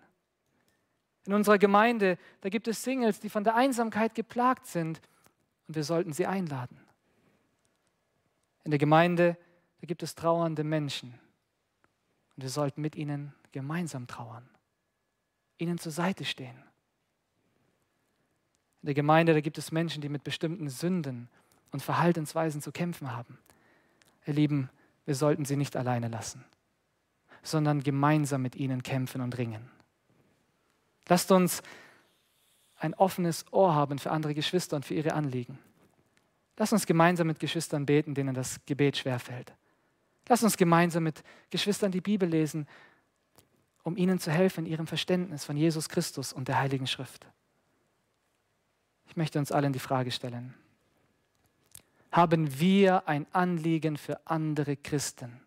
In 1.27 1.33
unserer 1.33 1.59
Gemeinde, 1.59 2.19
da 2.41 2.49
gibt 2.49 2.69
es 2.69 2.83
Singles, 2.83 3.21
die 3.21 3.31
von 3.31 3.45
der 3.45 3.57
Einsamkeit 3.57 4.15
geplagt 4.15 4.67
sind 4.67 5.01
und 5.67 5.75
wir 5.77 5.85
sollten 5.85 6.13
sie 6.13 6.27
einladen. 6.27 6.79
In 8.65 8.71
der 8.71 8.79
Gemeinde, 8.79 9.37
da 9.81 9.87
gibt 9.87 10.03
es 10.03 10.15
trauernde 10.15 10.65
Menschen 10.65 11.19
und 12.37 12.43
wir 12.43 12.51
sollten 12.51 12.81
mit 12.81 12.97
ihnen 12.97 13.35
gemeinsam 13.53 14.07
trauern, 14.07 14.49
ihnen 15.59 15.79
zur 15.79 15.93
Seite 15.93 16.25
stehen. 16.25 16.57
In 18.83 18.87
der 18.87 18.95
Gemeinde, 18.95 19.33
da 19.33 19.41
gibt 19.41 19.59
es 19.59 19.73
Menschen, 19.73 20.03
die 20.03 20.09
mit 20.09 20.23
bestimmten 20.23 20.69
Sünden 20.69 21.29
und 21.73 21.83
Verhaltensweisen 21.83 22.61
zu 22.61 22.73
kämpfen 22.73 23.13
haben. 23.13 23.39
Ihr 24.27 24.35
Lieben, 24.35 24.71
wir 25.07 25.15
sollten 25.15 25.45
sie 25.45 25.57
nicht 25.57 25.77
alleine 25.77 26.09
lassen, 26.09 26.45
sondern 27.43 27.83
gemeinsam 27.83 28.43
mit 28.43 28.57
ihnen 28.57 28.83
kämpfen 28.83 29.21
und 29.21 29.39
ringen. 29.39 29.71
Lasst 31.09 31.31
uns 31.33 31.63
ein 32.79 32.95
offenes 32.95 33.51
Ohr 33.53 33.75
haben 33.75 33.99
für 33.99 34.11
andere 34.11 34.35
Geschwister 34.35 34.77
und 34.77 34.85
für 34.85 34.95
ihre 34.95 35.15
Anliegen. 35.15 35.59
Lasst 36.59 36.73
uns 36.73 36.87
gemeinsam 36.87 37.27
mit 37.27 37.39
Geschwistern 37.39 37.87
beten, 37.87 38.15
denen 38.15 38.35
das 38.35 38.65
Gebet 38.67 38.97
schwerfällt. 38.97 39.55
Lass 40.29 40.43
uns 40.43 40.57
gemeinsam 40.57 41.05
mit 41.05 41.23
Geschwistern 41.51 41.93
die 41.93 42.01
Bibel 42.01 42.29
lesen, 42.29 42.67
um 43.83 43.97
ihnen 43.97 44.19
zu 44.19 44.33
helfen 44.33 44.67
in 44.67 44.73
ihrem 44.73 44.87
Verständnis 44.87 45.45
von 45.45 45.57
Jesus 45.57 45.89
Christus 45.89 46.33
und 46.33 46.49
der 46.49 46.59
Heiligen 46.59 46.87
Schrift. 46.87 47.27
Ich 49.07 49.17
möchte 49.17 49.39
uns 49.39 49.53
allen 49.53 49.73
die 49.73 49.79
Frage 49.79 50.11
stellen, 50.11 50.55
haben 52.11 52.59
wir 52.59 53.07
ein 53.07 53.27
Anliegen 53.33 53.97
für 53.97 54.27
andere 54.27 54.77
Christen? 54.77 55.41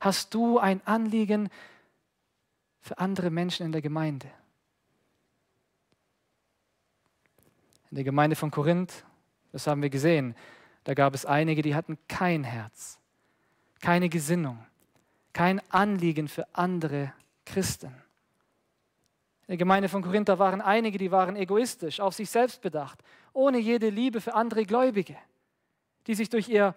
Hast 0.00 0.34
du 0.34 0.58
ein 0.58 0.84
Anliegen 0.86 1.48
für 2.80 2.98
andere 2.98 3.30
Menschen 3.30 3.64
in 3.64 3.72
der 3.72 3.80
Gemeinde? 3.80 4.28
In 7.90 7.96
der 7.96 8.04
Gemeinde 8.04 8.36
von 8.36 8.50
Korinth, 8.50 9.04
das 9.52 9.66
haben 9.66 9.80
wir 9.82 9.90
gesehen, 9.90 10.34
da 10.84 10.94
gab 10.94 11.14
es 11.14 11.24
einige, 11.24 11.62
die 11.62 11.74
hatten 11.74 11.96
kein 12.08 12.42
Herz 12.42 12.98
keine 13.82 14.08
Gesinnung, 14.08 14.64
kein 15.34 15.60
Anliegen 15.70 16.28
für 16.28 16.46
andere 16.54 17.12
Christen. 17.44 17.88
In 19.42 19.48
der 19.48 19.56
Gemeinde 19.58 19.90
von 19.90 20.02
Korinther 20.02 20.38
waren 20.38 20.62
einige, 20.62 20.96
die 20.96 21.10
waren 21.10 21.36
egoistisch, 21.36 22.00
auf 22.00 22.14
sich 22.14 22.30
selbst 22.30 22.62
bedacht, 22.62 23.02
ohne 23.34 23.58
jede 23.58 23.90
Liebe 23.90 24.22
für 24.22 24.34
andere 24.34 24.64
Gläubige, 24.64 25.18
die 26.06 26.14
sich 26.14 26.30
durch 26.30 26.48
ihr 26.48 26.74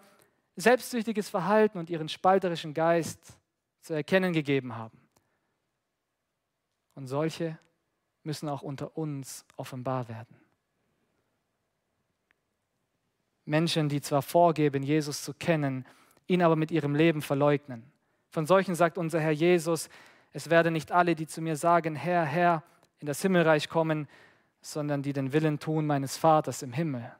selbstsüchtiges 0.56 1.30
Verhalten 1.30 1.78
und 1.78 1.88
ihren 1.88 2.08
spalterischen 2.08 2.74
Geist 2.74 3.38
zu 3.80 3.94
erkennen 3.94 4.32
gegeben 4.32 4.74
haben. 4.74 4.98
Und 6.96 7.06
solche 7.06 7.58
müssen 8.24 8.48
auch 8.48 8.62
unter 8.62 8.96
uns 8.96 9.44
offenbar 9.56 10.08
werden. 10.08 10.36
Menschen, 13.44 13.88
die 13.88 14.00
zwar 14.00 14.22
vorgeben, 14.22 14.82
Jesus 14.82 15.22
zu 15.22 15.32
kennen, 15.32 15.86
ihn 16.26 16.42
aber 16.42 16.56
mit 16.56 16.70
ihrem 16.70 16.94
Leben 16.94 17.22
verleugnen. 17.22 17.84
Von 18.30 18.46
solchen 18.46 18.74
sagt 18.74 18.98
unser 18.98 19.20
Herr 19.20 19.32
Jesus, 19.32 19.88
es 20.32 20.50
werden 20.50 20.72
nicht 20.72 20.92
alle, 20.92 21.14
die 21.14 21.26
zu 21.26 21.40
mir 21.40 21.56
sagen, 21.56 21.94
Herr, 21.94 22.24
Herr, 22.24 22.62
in 22.98 23.06
das 23.06 23.22
Himmelreich 23.22 23.68
kommen, 23.68 24.08
sondern 24.60 25.02
die 25.02 25.12
den 25.12 25.32
Willen 25.32 25.58
tun 25.58 25.86
meines 25.86 26.16
Vaters 26.16 26.62
im 26.62 26.72
Himmel. 26.72 27.10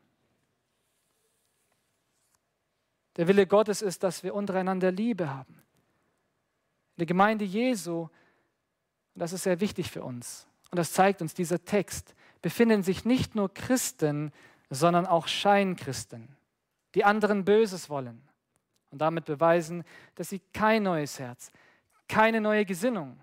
Der 3.16 3.28
Wille 3.28 3.46
Gottes 3.46 3.82
ist, 3.82 4.02
dass 4.02 4.22
wir 4.22 4.34
untereinander 4.34 4.90
Liebe 4.90 5.30
haben. 5.30 5.54
In 6.96 7.00
der 7.00 7.06
Gemeinde 7.06 7.44
Jesu, 7.44 8.02
und 8.02 8.10
das 9.14 9.32
ist 9.32 9.44
sehr 9.44 9.60
wichtig 9.60 9.90
für 9.90 10.02
uns, 10.02 10.46
und 10.70 10.76
das 10.76 10.92
zeigt 10.92 11.22
uns 11.22 11.32
dieser 11.32 11.64
Text, 11.64 12.14
befinden 12.42 12.82
sich 12.82 13.04
nicht 13.04 13.34
nur 13.34 13.52
Christen, 13.52 14.32
sondern 14.68 15.06
auch 15.06 15.28
Scheinchristen, 15.28 16.28
die 16.94 17.04
anderen 17.04 17.44
Böses 17.44 17.88
wollen, 17.88 18.25
und 18.90 18.98
damit 18.98 19.24
beweisen, 19.24 19.84
dass 20.14 20.28
sie 20.28 20.40
kein 20.52 20.82
neues 20.82 21.18
Herz, 21.18 21.50
keine 22.08 22.40
neue 22.40 22.64
Gesinnung 22.64 23.18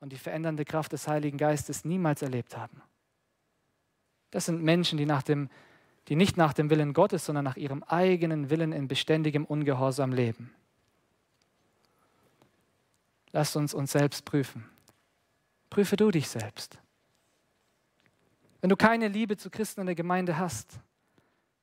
und 0.00 0.12
die 0.12 0.18
verändernde 0.18 0.64
Kraft 0.64 0.92
des 0.92 1.06
Heiligen 1.06 1.38
Geistes 1.38 1.84
niemals 1.84 2.22
erlebt 2.22 2.56
haben. 2.56 2.82
Das 4.30 4.46
sind 4.46 4.62
Menschen, 4.62 4.98
die, 4.98 5.06
nach 5.06 5.22
dem, 5.22 5.48
die 6.08 6.16
nicht 6.16 6.36
nach 6.36 6.52
dem 6.52 6.70
Willen 6.70 6.92
Gottes, 6.92 7.26
sondern 7.26 7.44
nach 7.44 7.56
ihrem 7.56 7.82
eigenen 7.84 8.50
Willen 8.50 8.72
in 8.72 8.88
beständigem 8.88 9.44
Ungehorsam 9.44 10.12
leben. 10.12 10.54
Lasst 13.32 13.56
uns 13.56 13.74
uns 13.74 13.92
selbst 13.92 14.24
prüfen. 14.24 14.68
Prüfe 15.68 15.96
du 15.96 16.10
dich 16.10 16.28
selbst. 16.28 16.78
Wenn 18.60 18.70
du 18.70 18.76
keine 18.76 19.08
Liebe 19.08 19.36
zu 19.36 19.50
Christen 19.50 19.80
in 19.80 19.86
der 19.86 19.94
Gemeinde 19.94 20.36
hast, 20.36 20.80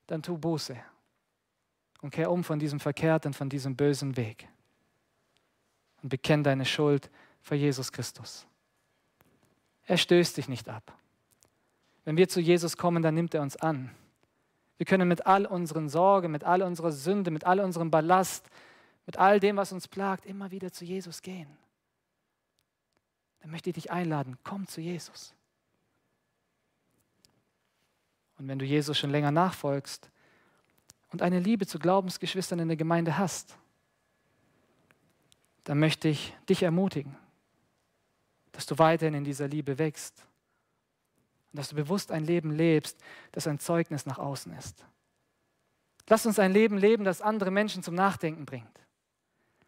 dann 0.08 0.24
tu 0.24 0.38
Buße 0.38 0.78
und 2.02 2.12
kehr 2.12 2.32
um 2.32 2.44
von 2.44 2.60
diesem 2.60 2.80
verkehrten, 2.80 3.34
von 3.34 3.50
diesem 3.50 3.76
bösen 3.76 4.18
Weg 4.18 4.48
und 6.02 6.10
bekenn 6.10 6.44
deine 6.44 6.66
Schuld 6.66 7.10
vor 7.42 7.58
Jesus 7.58 7.92
Christus. 7.92 8.46
Er 9.86 9.98
stößt 9.98 10.38
dich 10.38 10.48
nicht 10.48 10.70
ab. 10.70 10.94
wenn 12.04 12.18
wir 12.18 12.30
zu 12.30 12.40
Jesus 12.40 12.78
kommen, 12.78 13.04
dann 13.04 13.16
nimmt 13.16 13.34
er 13.34 13.42
uns 13.42 13.58
an. 13.58 13.92
Wir 14.78 14.86
können 14.86 15.08
mit 15.08 15.26
all 15.26 15.46
unseren 15.46 15.90
Sorgen, 15.90 16.32
mit 16.32 16.44
all 16.44 16.62
unserer 16.62 16.92
Sünde, 16.92 17.32
mit 17.32 17.46
all 17.46 17.60
unserem 17.60 17.92
Ballast, 17.92 18.50
mit 19.06 19.18
all 19.18 19.40
dem, 19.40 19.58
was 19.58 19.74
uns 19.74 19.88
plagt, 19.88 20.26
immer 20.26 20.52
wieder 20.52 20.72
zu 20.72 20.86
Jesus 20.86 21.22
gehen. 21.22 21.50
Dann 23.42 23.52
möchte 23.52 23.70
ich 23.70 23.74
dich 23.74 23.92
einladen, 23.92 24.38
komm 24.44 24.68
zu 24.68 24.82
Jesus. 24.82 25.34
Und 28.38 28.48
wenn 28.48 28.60
du 28.60 28.66
Jesus 28.66 28.98
schon 28.98 29.10
länger 29.10 29.32
nachfolgst 29.32 30.12
und 31.12 31.22
eine 31.22 31.40
Liebe 31.40 31.66
zu 31.66 31.80
Glaubensgeschwistern 31.80 32.60
in 32.60 32.68
der 32.68 32.78
Gemeinde 32.78 33.18
hast, 33.18 33.58
dann 35.64 35.80
möchte 35.80 36.08
ich 36.08 36.34
dich 36.48 36.64
ermutigen, 36.64 37.16
dass 38.52 38.66
du 38.66 38.78
weiterhin 38.78 39.14
in 39.14 39.24
dieser 39.24 39.48
Liebe 39.48 39.78
wächst 39.78 40.26
und 41.52 41.58
dass 41.58 41.70
du 41.70 41.76
bewusst 41.76 42.12
ein 42.12 42.24
Leben 42.24 42.52
lebst, 42.52 42.98
das 43.32 43.48
ein 43.48 43.60
Zeugnis 43.60 44.06
nach 44.06 44.18
außen 44.18 44.54
ist. 44.54 44.86
Lass 46.10 46.26
uns 46.26 46.40
ein 46.40 46.54
Leben 46.54 46.78
leben, 46.78 47.04
das 47.04 47.22
andere 47.22 47.52
Menschen 47.52 47.84
zum 47.84 47.96
Nachdenken 47.96 48.46
bringt. 48.46 48.80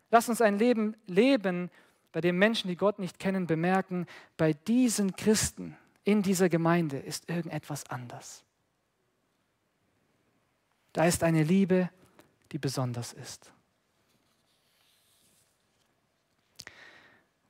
Lass 0.10 0.30
uns 0.30 0.42
ein 0.42 0.58
Leben 0.58 0.96
leben, 1.06 1.70
bei 2.12 2.22
dem 2.22 2.38
Menschen, 2.38 2.70
die 2.70 2.76
Gott 2.76 2.98
nicht 2.98 3.20
kennen, 3.20 3.46
bemerken, 3.46 4.08
bei 4.38 4.54
diesen 4.54 5.16
Christen 5.16 5.78
in 6.04 6.24
dieser 6.24 6.50
Gemeinde 6.50 6.98
ist 6.98 7.30
irgendetwas 7.30 7.88
anders. 7.90 8.44
Da 10.94 11.06
ist 11.06 11.24
eine 11.24 11.44
Liebe, 11.44 11.90
die 12.52 12.58
besonders 12.58 13.14
ist. 13.14 13.52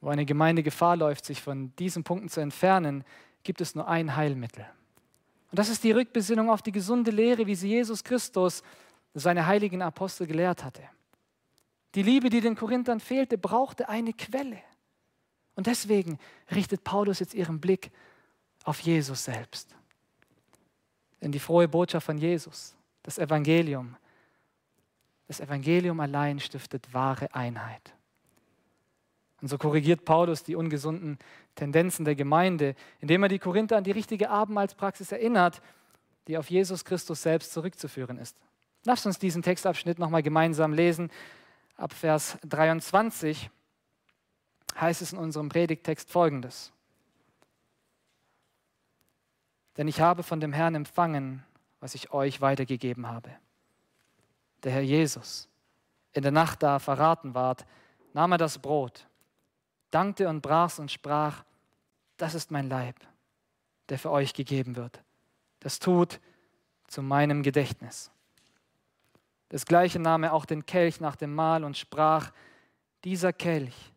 Wo 0.01 0.09
eine 0.09 0.25
Gemeinde 0.25 0.63
Gefahr 0.63 0.95
läuft, 0.95 1.25
sich 1.25 1.41
von 1.41 1.75
diesen 1.77 2.03
Punkten 2.03 2.29
zu 2.29 2.39
entfernen, 2.39 3.03
gibt 3.43 3.61
es 3.61 3.75
nur 3.75 3.87
ein 3.87 4.15
Heilmittel. 4.15 4.65
Und 5.51 5.57
das 5.57 5.69
ist 5.69 5.83
die 5.83 5.91
Rückbesinnung 5.91 6.49
auf 6.49 6.61
die 6.61 6.71
gesunde 6.71 7.11
Lehre, 7.11 7.47
wie 7.47 7.55
sie 7.55 7.69
Jesus 7.69 8.03
Christus, 8.03 8.63
seine 9.13 9.45
heiligen 9.45 9.81
Apostel, 9.81 10.27
gelehrt 10.27 10.63
hatte. 10.63 10.83
Die 11.95 12.03
Liebe, 12.03 12.29
die 12.29 12.41
den 12.41 12.55
Korinthern 12.55 12.99
fehlte, 12.99 13.37
brauchte 13.37 13.89
eine 13.89 14.13
Quelle. 14.13 14.61
Und 15.55 15.67
deswegen 15.67 16.19
richtet 16.53 16.83
Paulus 16.83 17.19
jetzt 17.19 17.33
ihren 17.33 17.59
Blick 17.59 17.91
auf 18.63 18.79
Jesus 18.79 19.23
selbst. 19.23 19.75
Denn 21.21 21.31
die 21.31 21.39
frohe 21.39 21.67
Botschaft 21.67 22.05
von 22.05 22.17
Jesus, 22.17 22.75
das 23.03 23.17
Evangelium, 23.17 23.95
das 25.27 25.39
Evangelium 25.39 25.99
allein 25.99 26.39
stiftet 26.39 26.93
wahre 26.93 27.33
Einheit. 27.33 27.93
Und 29.41 29.47
so 29.47 29.57
korrigiert 29.57 30.03
Paulus 30.03 30.43
die 30.43 30.55
ungesunden 30.55 31.17
Tendenzen 31.55 32.03
der 32.03 32.15
Gemeinde, 32.15 32.75
indem 32.99 33.23
er 33.23 33.29
die 33.29 33.39
Korinther 33.39 33.77
an 33.77 33.83
die 33.83 33.91
richtige 33.91 34.29
Abendmahlspraxis 34.29 35.11
erinnert, 35.11 35.61
die 36.27 36.37
auf 36.37 36.49
Jesus 36.49 36.83
Christus 36.83 37.21
selbst 37.21 37.53
zurückzuführen 37.53 38.17
ist. 38.17 38.35
Lasst 38.85 39.05
uns 39.05 39.19
diesen 39.19 39.41
Textabschnitt 39.41 39.99
nochmal 39.99 40.23
gemeinsam 40.23 40.73
lesen. 40.73 41.09
Ab 41.75 41.93
Vers 41.93 42.37
23 42.47 43.49
heißt 44.79 45.01
es 45.01 45.13
in 45.13 45.19
unserem 45.19 45.49
Predigtext 45.49 46.11
folgendes. 46.11 46.71
Denn 49.77 49.87
ich 49.87 50.01
habe 50.01 50.23
von 50.23 50.39
dem 50.39 50.53
Herrn 50.53 50.75
empfangen, 50.75 51.43
was 51.79 51.95
ich 51.95 52.11
euch 52.11 52.41
weitergegeben 52.41 53.07
habe. 53.07 53.31
Der 54.63 54.71
Herr 54.73 54.81
Jesus, 54.81 55.47
in 56.13 56.23
der 56.23 56.31
Nacht, 56.31 56.63
da 56.63 56.79
verraten 56.79 57.33
ward, 57.33 57.65
nahm 58.13 58.33
er 58.33 58.37
das 58.37 58.59
Brot 58.59 59.07
dankte 59.91 60.29
und 60.29 60.41
brach's 60.41 60.79
und 60.79 60.91
sprach, 60.91 61.43
das 62.17 62.35
ist 62.35 62.51
mein 62.51 62.69
Leib, 62.69 62.95
der 63.89 63.99
für 63.99 64.11
euch 64.11 64.33
gegeben 64.33 64.75
wird. 64.75 65.01
Das 65.59 65.79
tut 65.79 66.19
zu 66.87 67.01
meinem 67.01 67.43
Gedächtnis. 67.43 68.11
Das 69.49 69.65
gleiche 69.65 69.99
nahm 69.99 70.23
er 70.23 70.33
auch 70.33 70.45
den 70.45 70.65
Kelch 70.65 70.99
nach 70.99 71.15
dem 71.15 71.33
Mahl 71.33 71.63
und 71.63 71.77
sprach, 71.77 72.31
dieser 73.03 73.33
Kelch 73.33 73.93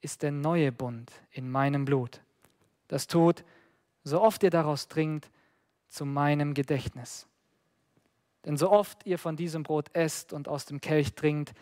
ist 0.00 0.22
der 0.22 0.32
neue 0.32 0.72
Bund 0.72 1.12
in 1.30 1.50
meinem 1.50 1.84
Blut. 1.84 2.20
Das 2.88 3.06
tut, 3.06 3.44
so 4.04 4.22
oft 4.22 4.42
ihr 4.42 4.50
daraus 4.50 4.88
trinkt, 4.88 5.30
zu 5.88 6.04
meinem 6.04 6.54
Gedächtnis. 6.54 7.26
Denn 8.44 8.56
so 8.56 8.70
oft 8.70 9.04
ihr 9.04 9.18
von 9.18 9.36
diesem 9.36 9.62
Brot 9.62 9.88
esst 9.92 10.32
und 10.32 10.48
aus 10.48 10.66
dem 10.66 10.80
Kelch 10.80 11.14
trinkt, 11.14 11.52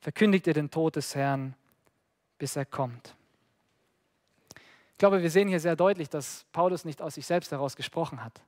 verkündigt 0.00 0.46
ihr 0.46 0.54
den 0.54 0.70
Tod 0.70 0.96
des 0.96 1.14
Herrn, 1.14 1.54
bis 2.38 2.56
er 2.56 2.66
kommt. 2.66 3.14
Ich 4.92 4.98
glaube, 4.98 5.22
wir 5.22 5.30
sehen 5.30 5.48
hier 5.48 5.60
sehr 5.60 5.76
deutlich, 5.76 6.08
dass 6.08 6.44
Paulus 6.52 6.84
nicht 6.84 7.02
aus 7.02 7.14
sich 7.14 7.26
selbst 7.26 7.50
heraus 7.50 7.76
gesprochen 7.76 8.22
hat. 8.22 8.40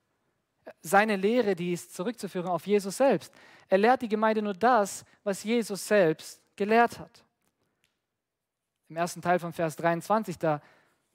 Seine 0.80 1.16
Lehre, 1.16 1.54
die 1.54 1.72
ist 1.72 1.94
zurückzuführen 1.94 2.48
auf 2.48 2.66
Jesus 2.66 2.96
selbst. 2.96 3.32
Er 3.68 3.78
lehrt 3.78 4.02
die 4.02 4.08
Gemeinde 4.08 4.42
nur 4.42 4.54
das, 4.54 5.04
was 5.24 5.44
Jesus 5.44 5.86
selbst 5.86 6.40
gelehrt 6.56 6.98
hat. 6.98 7.24
Im 8.88 8.96
ersten 8.96 9.20
Teil 9.20 9.38
von 9.38 9.52
Vers 9.52 9.76
23, 9.76 10.38
da 10.38 10.60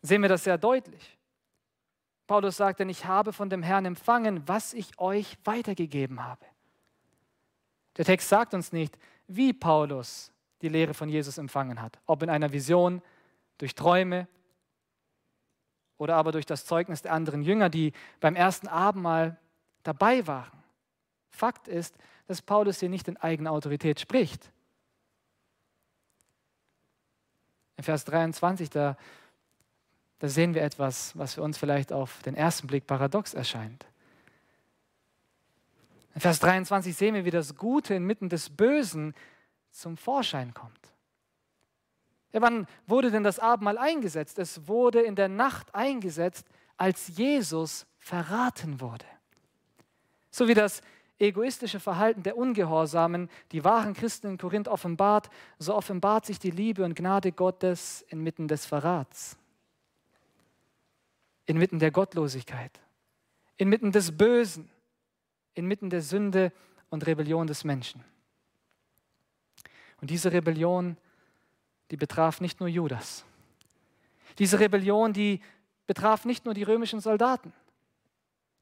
sehen 0.02 0.22
wir 0.22 0.30
das 0.30 0.44
sehr 0.44 0.58
deutlich. 0.58 1.18
Paulus 2.32 2.56
sagt, 2.56 2.80
denn 2.80 2.88
ich 2.88 3.04
habe 3.04 3.34
von 3.34 3.50
dem 3.50 3.62
Herrn 3.62 3.84
empfangen, 3.84 4.48
was 4.48 4.74
ich 4.74 4.98
euch 4.98 5.38
weitergegeben 5.44 6.24
habe. 6.24 6.46
Der 7.98 8.06
Text 8.06 8.30
sagt 8.30 8.54
uns 8.54 8.72
nicht, 8.72 8.98
wie 9.28 9.52
Paulus 9.52 10.32
die 10.62 10.70
Lehre 10.70 10.94
von 10.94 11.10
Jesus 11.10 11.38
empfangen 11.38 11.82
hat. 11.82 12.00
Ob 12.06 12.24
in 12.24 12.30
einer 12.30 12.54
Vision, 12.54 13.02
durch 13.58 13.76
Träume 13.76 14.30
oder 15.98 16.16
aber 16.16 16.32
durch 16.32 16.46
das 16.46 16.64
Zeugnis 16.64 17.02
der 17.02 17.12
anderen 17.12 17.42
Jünger, 17.42 17.68
die 17.68 17.92
beim 18.22 18.38
ersten 18.38 18.70
Abendmahl 18.70 19.38
dabei 19.84 20.26
waren. 20.26 20.64
Fakt 21.32 21.68
ist, 21.68 21.98
dass 22.28 22.42
Paulus 22.42 22.80
hier 22.80 22.88
nicht 22.88 23.10
in 23.10 23.18
eigener 23.18 23.52
Autorität 23.52 24.00
spricht. 24.00 24.54
In 27.76 27.84
Vers 27.84 28.06
23, 28.06 28.70
da, 28.70 28.96
da 30.22 30.28
sehen 30.28 30.54
wir 30.54 30.62
etwas, 30.62 31.18
was 31.18 31.34
für 31.34 31.42
uns 31.42 31.58
vielleicht 31.58 31.92
auf 31.92 32.22
den 32.22 32.36
ersten 32.36 32.68
Blick 32.68 32.86
paradox 32.86 33.34
erscheint. 33.34 33.88
In 36.14 36.22
Vers 36.22 36.40
23 36.42 36.96
sehen 36.96 37.16
wir, 37.16 37.26
wie 37.26 37.32
das 37.32 37.56
Gute 37.56 37.96
inmitten 37.96 38.30
des 38.30 38.52
Bösen 38.52 39.16
zum 39.72 39.98
Vorschein 39.98 40.54
kommt. 40.54 40.94
Ja, 42.34 42.42
wann 42.44 42.68
wurde 42.86 43.10
denn 43.10 43.24
das 43.24 43.40
Abendmahl 43.40 43.80
eingesetzt? 43.80 44.38
Es 44.38 44.68
wurde 44.68 45.02
in 45.02 45.16
der 45.16 45.28
Nacht 45.28 45.74
eingesetzt, 45.74 46.46
als 46.78 47.18
Jesus 47.18 47.88
verraten 47.98 48.80
wurde. 48.80 49.08
So 50.30 50.48
wie 50.48 50.54
das 50.54 50.84
egoistische 51.18 51.80
Verhalten 51.80 52.22
der 52.22 52.38
Ungehorsamen 52.38 53.28
die 53.54 53.64
wahren 53.64 53.96
Christen 53.96 54.28
in 54.28 54.38
Korinth 54.38 54.68
offenbart, 54.68 55.32
so 55.58 55.74
offenbart 55.74 56.28
sich 56.28 56.38
die 56.38 56.52
Liebe 56.52 56.86
und 56.86 56.96
Gnade 56.96 57.32
Gottes 57.32 58.06
inmitten 58.10 58.48
des 58.48 58.68
Verrats, 58.68 59.40
inmitten 61.46 61.80
der 61.80 61.92
Gottlosigkeit, 61.92 62.80
inmitten 63.58 63.92
des 63.92 64.18
Bösen, 64.18 64.70
inmitten 65.54 65.90
der 65.90 66.02
Sünde 66.02 66.52
und 66.90 67.06
Rebellion 67.06 67.48
des 67.48 67.64
Menschen. 67.64 68.04
Und 70.02 70.10
diese 70.10 70.32
Rebellion, 70.32 70.98
die 71.92 71.98
betraf 71.98 72.42
nicht 72.42 72.60
nur 72.60 72.70
Judas. 72.70 73.26
Diese 74.40 74.60
Rebellion, 74.60 75.14
die 75.14 75.42
betraf 75.88 76.26
nicht 76.26 76.46
nur 76.46 76.54
die 76.54 76.64
römischen 76.64 77.02
Soldaten. 77.02 77.54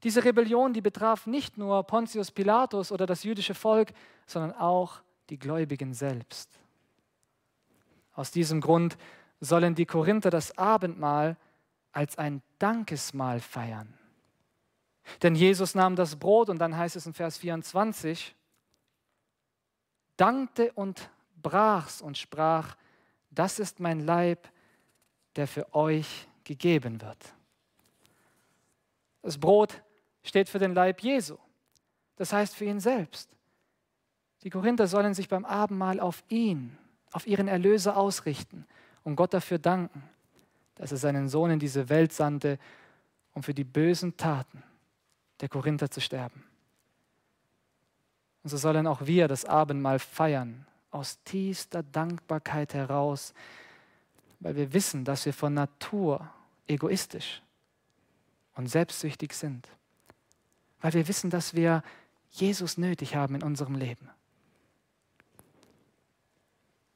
Diese 0.02 0.24
Rebellion, 0.24 0.72
die 0.72 0.80
betraf 0.80 1.26
nicht 1.26 1.58
nur 1.58 1.82
Pontius 1.84 2.30
Pilatus 2.30 2.90
oder 2.90 3.06
das 3.06 3.22
jüdische 3.22 3.54
Volk, 3.54 3.92
sondern 4.26 4.52
auch 4.52 5.02
die 5.28 5.38
Gläubigen 5.38 5.94
selbst. 5.94 6.50
Aus 8.14 8.30
diesem 8.30 8.60
Grund 8.60 8.96
sollen 9.40 9.74
die 9.74 9.86
Korinther 9.86 10.30
das 10.30 10.56
Abendmahl 10.58 11.36
als 11.92 12.18
ein 12.18 12.42
Dankesmahl 12.58 13.40
feiern. 13.40 13.92
Denn 15.22 15.34
Jesus 15.34 15.74
nahm 15.74 15.96
das 15.96 16.16
Brot 16.16 16.48
und 16.48 16.58
dann 16.58 16.76
heißt 16.76 16.96
es 16.96 17.06
in 17.06 17.14
Vers 17.14 17.38
24, 17.38 18.34
dankte 20.16 20.72
und 20.72 21.10
brach's 21.36 22.00
und 22.00 22.18
sprach, 22.18 22.76
das 23.30 23.58
ist 23.58 23.80
mein 23.80 24.00
Leib, 24.00 24.48
der 25.36 25.46
für 25.46 25.74
euch 25.74 26.28
gegeben 26.44 27.00
wird. 27.00 27.34
Das 29.22 29.38
Brot 29.38 29.82
steht 30.22 30.48
für 30.48 30.58
den 30.58 30.74
Leib 30.74 31.00
Jesu, 31.02 31.36
das 32.16 32.32
heißt 32.32 32.54
für 32.54 32.64
ihn 32.64 32.80
selbst. 32.80 33.30
Die 34.42 34.50
Korinther 34.50 34.86
sollen 34.86 35.14
sich 35.14 35.28
beim 35.28 35.44
Abendmahl 35.44 36.00
auf 36.00 36.24
ihn, 36.28 36.76
auf 37.12 37.26
ihren 37.26 37.48
Erlöser 37.48 37.96
ausrichten 37.96 38.66
und 39.04 39.16
Gott 39.16 39.34
dafür 39.34 39.58
danken, 39.58 40.02
dass 40.80 40.92
er 40.92 40.96
seinen 40.96 41.28
Sohn 41.28 41.50
in 41.50 41.58
diese 41.58 41.90
Welt 41.90 42.10
sandte, 42.10 42.58
um 43.34 43.42
für 43.42 43.52
die 43.52 43.64
bösen 43.64 44.16
Taten 44.16 44.62
der 45.40 45.50
Korinther 45.50 45.90
zu 45.90 46.00
sterben. 46.00 46.42
Und 48.42 48.48
so 48.48 48.56
sollen 48.56 48.86
auch 48.86 49.04
wir 49.04 49.28
das 49.28 49.44
Abendmahl 49.44 49.98
feiern 49.98 50.66
aus 50.90 51.22
tiefster 51.24 51.82
Dankbarkeit 51.82 52.72
heraus, 52.72 53.34
weil 54.38 54.56
wir 54.56 54.72
wissen, 54.72 55.04
dass 55.04 55.26
wir 55.26 55.34
von 55.34 55.52
Natur 55.52 56.26
egoistisch 56.66 57.42
und 58.54 58.66
selbstsüchtig 58.66 59.34
sind. 59.34 59.68
weil 60.80 60.94
wir 60.94 61.08
wissen, 61.08 61.28
dass 61.28 61.52
wir 61.52 61.82
Jesus 62.30 62.78
nötig 62.78 63.14
haben 63.14 63.34
in 63.34 63.42
unserem 63.42 63.74
Leben. 63.74 64.08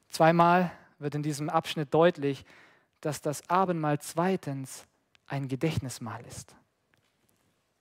Zweimal 0.08 0.72
wird 0.98 1.14
in 1.16 1.22
diesem 1.22 1.50
Abschnitt 1.50 1.92
deutlich, 1.92 2.46
dass 3.04 3.20
das 3.20 3.48
Abendmahl 3.50 3.98
zweitens 4.00 4.86
ein 5.26 5.48
Gedächtnismahl 5.48 6.24
ist. 6.26 6.54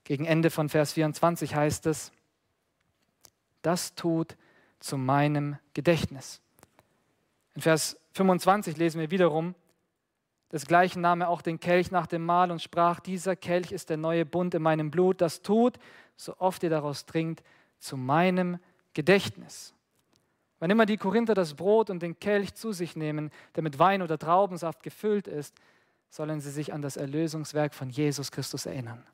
Gegen 0.03 0.25
Ende 0.25 0.49
von 0.49 0.69
Vers 0.69 0.93
24 0.93 1.55
heißt 1.55 1.85
es, 1.85 2.11
das 3.61 3.95
tut 3.95 4.35
zu 4.79 4.97
meinem 4.97 5.57
Gedächtnis. 5.73 6.41
In 7.55 7.61
Vers 7.61 7.97
25 8.11 8.75
lesen 8.77 8.99
wir 8.99 9.11
wiederum, 9.11 9.55
desgleichen 10.51 11.01
nahm 11.01 11.21
er 11.21 11.29
auch 11.29 11.41
den 11.41 11.59
Kelch 11.59 11.89
nach 11.89 12.07
dem 12.07 12.25
Mahl 12.25 12.51
und 12.51 12.61
sprach, 12.61 12.99
dieser 12.99 13.35
Kelch 13.35 13.71
ist 13.71 13.89
der 13.89 13.97
neue 13.97 14.25
Bund 14.25 14.53
in 14.53 14.61
meinem 14.61 14.91
Blut, 14.91 15.21
das 15.21 15.41
tut, 15.41 15.79
so 16.17 16.37
oft 16.37 16.63
ihr 16.63 16.69
daraus 16.69 17.05
trinkt, 17.05 17.43
zu 17.79 17.95
meinem 17.95 18.59
Gedächtnis. 18.93 19.72
Wann 20.63 20.69
immer 20.69 20.85
die 20.85 20.95
Korinther 20.95 21.33
das 21.33 21.55
Brot 21.55 21.89
und 21.89 22.01
den 22.01 22.17
Kelch 22.17 22.53
zu 22.55 22.71
sich 22.71 22.95
nehmen, 22.95 23.31
der 23.53 23.63
mit 23.63 23.79
Wein 23.79 24.01
oder 24.01 24.17
Traubensaft 24.17 24.81
gefüllt 24.81 25.27
ist, 25.27 25.53
sollen 26.09 26.39
sie 26.39 26.51
sich 26.51 26.71
an 26.71 26.81
das 26.81 26.95
Erlösungswerk 26.95 27.73
von 27.73 27.89
Jesus 27.89 28.31
Christus 28.31 28.65
erinnern. 28.65 29.05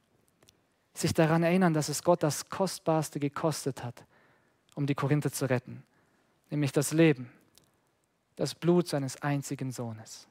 Sich 0.93 1.11
daran 1.11 1.41
erinnern, 1.41 1.73
dass 1.73 1.89
es 1.89 2.03
Gott 2.03 2.21
das 2.21 2.49
Kostbarste 2.49 3.19
gekostet 3.19 3.83
hat, 3.83 4.05
um 4.75 4.85
die 4.85 4.93
Korinther 4.93 5.31
zu 5.31 5.49
retten, 5.49 5.81
nämlich 6.51 6.71
das 6.71 6.91
Leben, 6.93 7.31
das 8.35 8.53
Blut 8.53 8.87
seines 8.87 9.19
einzigen 9.23 9.71
Sohnes. 9.71 10.27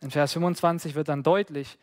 In 0.00 0.10
Vers 0.10 0.32
25 0.32 0.94
wird 0.94 1.10
dann 1.10 1.22
deutlich, 1.22 1.78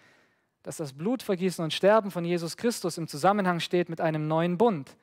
dass 0.66 0.78
das 0.78 0.94
Blutvergießen 0.94 1.64
und 1.64 1.76
Sterben 1.76 2.10
von 2.10 2.26
Jesus 2.26 2.58
Christus 2.58 2.98
im 2.98 3.08
Zusammenhang 3.08 3.60
steht 3.60 3.88
mit 3.88 4.02
einem 4.02 4.28
neuen 4.28 4.58
Bund. 4.58 4.98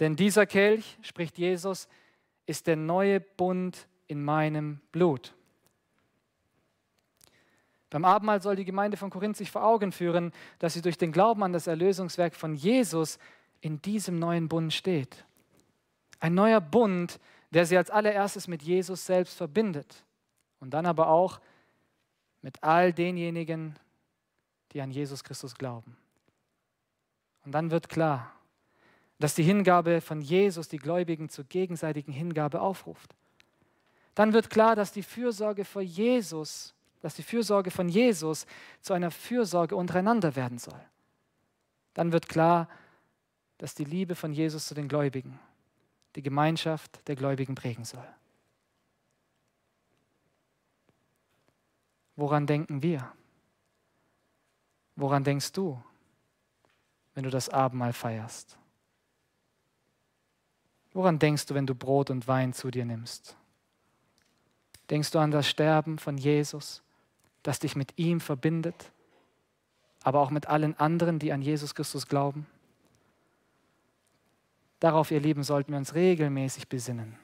Denn 0.00 0.16
dieser 0.16 0.44
Kelch, 0.44 0.98
spricht 1.00 1.38
Jesus, 1.38 1.88
ist 2.44 2.66
der 2.66 2.76
neue 2.76 3.18
Bund 3.18 3.88
in 4.06 4.22
meinem 4.22 4.80
Blut. 4.92 5.32
Beim 7.88 8.04
Abendmahl 8.04 8.42
soll 8.42 8.54
die 8.54 8.66
Gemeinde 8.66 8.98
von 8.98 9.08
Korinth 9.08 9.38
sich 9.38 9.50
vor 9.50 9.64
Augen 9.64 9.92
führen, 9.92 10.30
dass 10.58 10.74
sie 10.74 10.82
durch 10.82 10.98
den 10.98 11.10
Glauben 11.10 11.42
an 11.42 11.54
das 11.54 11.68
Erlösungswerk 11.68 12.34
von 12.34 12.54
Jesus 12.54 13.18
in 13.62 13.80
diesem 13.80 14.18
neuen 14.18 14.46
Bund 14.46 14.74
steht. 14.74 15.24
Ein 16.20 16.34
neuer 16.34 16.60
Bund, 16.60 17.18
der 17.48 17.64
sie 17.64 17.78
als 17.78 17.88
allererstes 17.88 18.46
mit 18.46 18.62
Jesus 18.62 19.06
selbst 19.06 19.38
verbindet 19.38 20.04
und 20.60 20.74
dann 20.74 20.84
aber 20.84 21.08
auch 21.08 21.40
mit 22.42 22.62
all 22.62 22.92
denjenigen, 22.92 23.78
die 24.78 24.82
an 24.82 24.92
Jesus 24.92 25.24
Christus 25.24 25.56
glauben. 25.56 25.96
Und 27.44 27.50
dann 27.50 27.72
wird 27.72 27.88
klar, 27.88 28.32
dass 29.18 29.34
die 29.34 29.42
Hingabe 29.42 30.00
von 30.00 30.22
Jesus 30.22 30.68
die 30.68 30.76
Gläubigen 30.76 31.28
zur 31.28 31.44
gegenseitigen 31.46 32.12
Hingabe 32.12 32.60
aufruft. 32.60 33.16
Dann 34.14 34.32
wird 34.32 34.50
klar, 34.50 34.76
dass 34.76 34.92
die 34.92 35.02
Fürsorge 35.02 35.64
vor 35.64 35.82
Jesus, 35.82 36.74
dass 37.00 37.16
die 37.16 37.24
Fürsorge 37.24 37.72
von 37.72 37.88
Jesus 37.88 38.46
zu 38.80 38.92
einer 38.92 39.10
Fürsorge 39.10 39.74
untereinander 39.74 40.36
werden 40.36 40.58
soll. 40.58 40.80
Dann 41.94 42.12
wird 42.12 42.28
klar, 42.28 42.68
dass 43.56 43.74
die 43.74 43.84
Liebe 43.84 44.14
von 44.14 44.32
Jesus 44.32 44.68
zu 44.68 44.74
den 44.74 44.86
Gläubigen 44.86 45.40
die 46.14 46.22
Gemeinschaft 46.22 47.00
der 47.08 47.16
Gläubigen 47.16 47.56
prägen 47.56 47.84
soll. 47.84 48.06
Woran 52.14 52.46
denken 52.46 52.80
wir? 52.80 53.12
Woran 54.98 55.22
denkst 55.22 55.52
du, 55.52 55.80
wenn 57.14 57.22
du 57.22 57.30
das 57.30 57.48
Abendmahl 57.48 57.92
feierst? 57.92 58.58
Woran 60.92 61.20
denkst 61.20 61.46
du, 61.46 61.54
wenn 61.54 61.68
du 61.68 61.76
Brot 61.76 62.10
und 62.10 62.26
Wein 62.26 62.52
zu 62.52 62.72
dir 62.72 62.84
nimmst? 62.84 63.36
Denkst 64.90 65.12
du 65.12 65.20
an 65.20 65.30
das 65.30 65.48
Sterben 65.48 66.00
von 66.00 66.18
Jesus, 66.18 66.82
das 67.44 67.60
dich 67.60 67.76
mit 67.76 67.96
ihm 67.96 68.18
verbindet, 68.18 68.90
aber 70.02 70.18
auch 70.18 70.30
mit 70.30 70.48
allen 70.48 70.76
anderen, 70.80 71.20
die 71.20 71.30
an 71.30 71.42
Jesus 71.42 71.76
Christus 71.76 72.08
glauben? 72.08 72.48
Darauf, 74.80 75.12
ihr 75.12 75.20
Lieben, 75.20 75.44
sollten 75.44 75.70
wir 75.70 75.78
uns 75.78 75.94
regelmäßig 75.94 76.68
besinnen. 76.68 77.16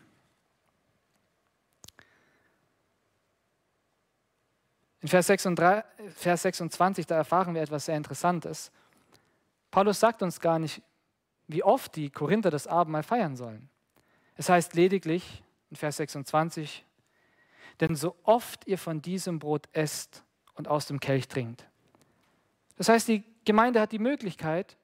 In 5.05 5.09
Vers 5.09 5.27
26, 5.27 7.07
da 7.07 7.15
erfahren 7.15 7.55
wir 7.55 7.61
etwas 7.61 7.85
sehr 7.85 7.97
Interessantes. 7.99 8.73
Paulus 9.71 10.01
sagt 10.01 10.23
uns 10.23 10.41
gar 10.41 10.59
nicht, 10.59 10.81
wie 11.47 11.63
oft 11.63 11.95
die 11.95 12.09
Korinther 12.09 12.51
das 12.51 12.67
Abendmahl 12.67 13.03
feiern 13.03 13.37
sollen. 13.37 13.69
Es 14.37 14.49
heißt 14.49 14.73
lediglich 14.73 15.43
in 15.69 15.77
Vers 15.77 15.99
26, 15.99 16.87
denn 17.81 17.97
so 17.97 18.17
oft 18.23 18.67
ihr 18.67 18.79
von 18.79 19.03
diesem 19.03 19.41
Brot 19.41 19.69
esst 19.73 20.25
und 20.55 20.69
aus 20.69 20.87
dem 20.87 21.01
Kelch 21.01 21.29
trinkt. 21.29 21.69
Das 22.79 22.89
heißt, 22.89 23.07
die 23.07 23.25
Gemeinde 23.45 23.83
hat 23.83 23.93
die 23.93 23.99
Möglichkeit, 23.99 24.79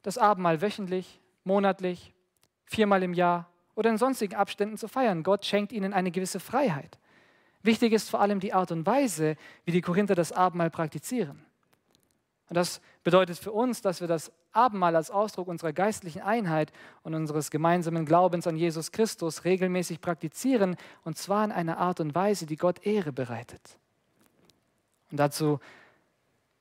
das 0.00 0.16
Abendmahl 0.16 0.62
wöchentlich, 0.62 1.20
monatlich, 1.44 2.14
viermal 2.64 3.02
im 3.02 3.12
Jahr 3.12 3.50
oder 3.74 3.90
in 3.90 3.98
sonstigen 3.98 4.36
Abständen 4.36 4.78
zu 4.78 4.88
feiern. 4.88 5.22
Gott 5.22 5.44
schenkt 5.44 5.70
ihnen 5.70 5.92
eine 5.92 6.10
gewisse 6.10 6.40
Freiheit. 6.40 6.98
Wichtig 7.64 7.94
ist 7.94 8.10
vor 8.10 8.20
allem 8.20 8.40
die 8.40 8.52
Art 8.52 8.70
und 8.72 8.84
Weise, 8.84 9.36
wie 9.64 9.72
die 9.72 9.80
Korinther 9.80 10.14
das 10.14 10.32
Abendmahl 10.32 10.70
praktizieren. 10.70 11.44
Und 12.50 12.56
das 12.56 12.82
bedeutet 13.02 13.38
für 13.38 13.52
uns, 13.52 13.80
dass 13.80 14.02
wir 14.02 14.06
das 14.06 14.30
Abendmahl 14.52 14.94
als 14.94 15.10
Ausdruck 15.10 15.48
unserer 15.48 15.72
geistlichen 15.72 16.20
Einheit 16.20 16.72
und 17.02 17.14
unseres 17.14 17.50
gemeinsamen 17.50 18.04
Glaubens 18.04 18.46
an 18.46 18.56
Jesus 18.56 18.92
Christus 18.92 19.44
regelmäßig 19.44 20.02
praktizieren, 20.02 20.76
und 21.04 21.16
zwar 21.16 21.42
in 21.42 21.52
einer 21.52 21.78
Art 21.78 22.00
und 22.00 22.14
Weise, 22.14 22.44
die 22.44 22.58
Gott 22.58 22.84
Ehre 22.84 23.12
bereitet. 23.12 23.78
Und 25.10 25.16
dazu 25.16 25.58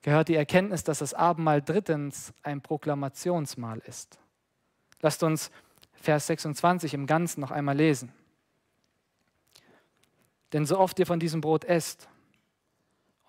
gehört 0.03 0.29
die 0.29 0.35
Erkenntnis, 0.35 0.85
dass 0.85 0.99
das 0.99 1.13
Abendmahl 1.13 1.61
drittens 1.61 2.33
ein 2.43 2.61
Proklamationsmahl 2.61 3.79
ist. 3.85 4.19
Lasst 5.01 5.21
uns 5.21 5.51
Vers 5.95 6.27
26 6.27 6.93
im 6.93 7.07
Ganzen 7.07 7.41
noch 7.41 7.51
einmal 7.51 7.75
lesen. 7.75 8.13
Denn 10.53 10.65
so 10.65 10.77
oft 10.77 10.99
ihr 10.99 11.07
von 11.07 11.19
diesem 11.19 11.41
Brot 11.41 11.65
esst 11.65 12.07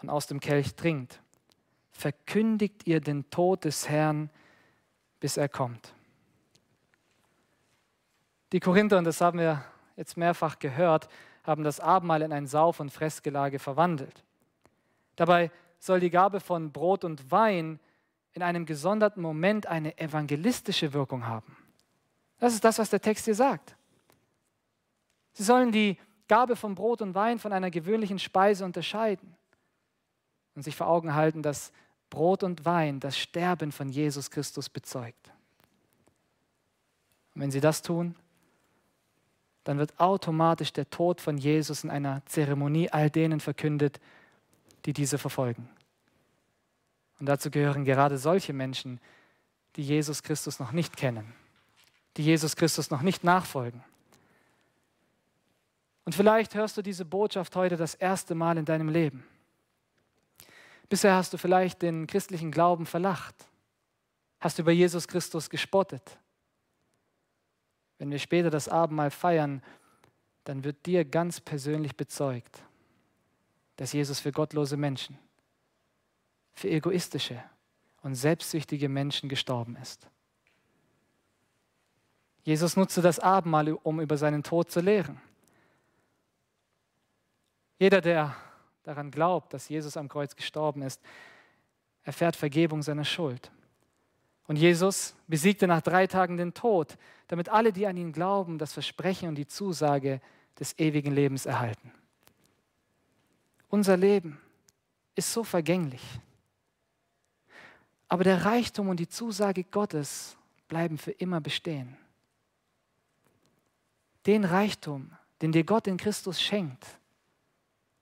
und 0.02 0.10
aus 0.10 0.26
dem 0.26 0.40
Kelch 0.40 0.74
trinkt, 0.74 1.22
verkündigt 1.90 2.86
ihr 2.86 3.00
den 3.00 3.28
Tod 3.30 3.64
des 3.64 3.88
Herrn, 3.88 4.30
bis 5.20 5.38
er 5.38 5.48
kommt. 5.48 5.94
Die 8.52 8.60
Korinther, 8.60 8.98
und 8.98 9.04
das 9.04 9.20
haben 9.20 9.38
wir 9.38 9.64
jetzt 9.96 10.16
mehrfach 10.16 10.58
gehört, 10.58 11.08
haben 11.44 11.64
das 11.64 11.80
Abendmahl 11.80 12.22
in 12.22 12.32
ein 12.32 12.46
Sauf- 12.46 12.80
und 12.80 12.90
Fressgelage 12.90 13.58
verwandelt. 13.58 14.22
Dabei 15.16 15.50
soll 15.78 16.00
die 16.00 16.10
Gabe 16.10 16.40
von 16.40 16.72
Brot 16.72 17.04
und 17.04 17.30
Wein 17.30 17.80
in 18.32 18.42
einem 18.42 18.66
gesonderten 18.66 19.22
Moment 19.22 19.66
eine 19.66 19.96
evangelistische 19.98 20.92
Wirkung 20.92 21.26
haben. 21.26 21.56
Das 22.38 22.52
ist 22.52 22.64
das, 22.64 22.78
was 22.78 22.90
der 22.90 23.00
Text 23.00 23.24
hier 23.24 23.34
sagt. 23.34 23.76
Sie 25.32 25.44
sollen 25.44 25.72
die 25.72 25.98
Gabe 26.28 26.56
von 26.56 26.74
Brot 26.74 27.02
und 27.02 27.14
Wein 27.14 27.38
von 27.38 27.52
einer 27.52 27.70
gewöhnlichen 27.70 28.18
Speise 28.18 28.64
unterscheiden 28.64 29.34
und 30.54 30.62
sich 30.62 30.76
vor 30.76 30.86
Augen 30.86 31.14
halten, 31.14 31.42
dass 31.42 31.72
Brot 32.10 32.42
und 32.42 32.64
Wein 32.64 33.00
das 33.00 33.18
Sterben 33.18 33.72
von 33.72 33.88
Jesus 33.88 34.30
Christus 34.30 34.68
bezeugt. 34.68 35.32
Und 37.34 37.42
wenn 37.42 37.50
sie 37.50 37.60
das 37.60 37.82
tun, 37.82 38.14
dann 39.64 39.78
wird 39.78 39.98
automatisch 39.98 40.72
der 40.72 40.88
Tod 40.90 41.20
von 41.20 41.38
Jesus 41.38 41.84
in 41.84 41.90
einer 41.90 42.22
Zeremonie 42.26 42.90
all 42.90 43.10
denen 43.10 43.40
verkündet, 43.40 43.98
die 44.84 44.92
diese 44.92 45.18
verfolgen. 45.18 45.68
Und 47.18 47.26
dazu 47.26 47.50
gehören 47.50 47.84
gerade 47.84 48.18
solche 48.18 48.52
Menschen, 48.52 49.00
die 49.76 49.82
Jesus 49.82 50.22
Christus 50.22 50.60
noch 50.60 50.72
nicht 50.72 50.96
kennen, 50.96 51.32
die 52.16 52.22
Jesus 52.22 52.56
Christus 52.56 52.90
noch 52.90 53.02
nicht 53.02 53.24
nachfolgen. 53.24 53.82
Und 56.04 56.14
vielleicht 56.14 56.54
hörst 56.54 56.76
du 56.76 56.82
diese 56.82 57.04
Botschaft 57.04 57.56
heute 57.56 57.76
das 57.76 57.94
erste 57.94 58.34
Mal 58.34 58.58
in 58.58 58.64
deinem 58.64 58.88
Leben. 58.88 59.24
Bisher 60.88 61.14
hast 61.14 61.32
du 61.32 61.38
vielleicht 61.38 61.82
den 61.82 62.06
christlichen 62.06 62.50
Glauben 62.50 62.84
verlacht, 62.86 63.34
hast 64.40 64.58
über 64.58 64.70
Jesus 64.70 65.08
Christus 65.08 65.48
gespottet. 65.48 66.18
Wenn 67.98 68.10
wir 68.10 68.18
später 68.18 68.50
das 68.50 68.68
Abendmahl 68.68 69.10
feiern, 69.10 69.62
dann 70.44 70.62
wird 70.62 70.84
dir 70.84 71.06
ganz 71.06 71.40
persönlich 71.40 71.96
bezeugt, 71.96 72.62
dass 73.76 73.92
Jesus 73.92 74.20
für 74.20 74.30
gottlose 74.30 74.76
Menschen, 74.76 75.18
für 76.52 76.68
egoistische 76.68 77.42
und 78.02 78.14
selbstsüchtige 78.14 78.90
Menschen 78.90 79.30
gestorben 79.30 79.76
ist. 79.76 80.06
Jesus 82.42 82.76
nutzte 82.76 83.00
das 83.00 83.18
Abendmahl, 83.18 83.72
um 83.72 84.00
über 84.00 84.18
seinen 84.18 84.42
Tod 84.42 84.70
zu 84.70 84.80
lehren. 84.80 85.18
Jeder, 87.78 88.00
der 88.00 88.34
daran 88.82 89.10
glaubt, 89.10 89.52
dass 89.54 89.68
Jesus 89.68 89.96
am 89.96 90.08
Kreuz 90.08 90.36
gestorben 90.36 90.82
ist, 90.82 91.00
erfährt 92.02 92.36
Vergebung 92.36 92.82
seiner 92.82 93.04
Schuld. 93.04 93.50
Und 94.46 94.56
Jesus 94.56 95.14
besiegte 95.26 95.66
nach 95.66 95.80
drei 95.80 96.06
Tagen 96.06 96.36
den 96.36 96.52
Tod, 96.52 96.98
damit 97.28 97.48
alle, 97.48 97.72
die 97.72 97.86
an 97.86 97.96
ihn 97.96 98.12
glauben, 98.12 98.58
das 98.58 98.74
Versprechen 98.74 99.28
und 99.28 99.36
die 99.36 99.46
Zusage 99.46 100.20
des 100.58 100.78
ewigen 100.78 101.12
Lebens 101.12 101.46
erhalten. 101.46 101.92
Unser 103.68 103.96
Leben 103.96 104.38
ist 105.14 105.32
so 105.32 105.42
vergänglich. 105.42 106.02
Aber 108.08 108.22
der 108.22 108.44
Reichtum 108.44 108.88
und 108.88 109.00
die 109.00 109.08
Zusage 109.08 109.64
Gottes 109.64 110.36
bleiben 110.68 110.98
für 110.98 111.12
immer 111.12 111.40
bestehen. 111.40 111.96
Den 114.26 114.44
Reichtum, 114.44 115.10
den 115.42 115.52
dir 115.52 115.64
Gott 115.64 115.86
in 115.86 115.96
Christus 115.96 116.40
schenkt, 116.40 116.86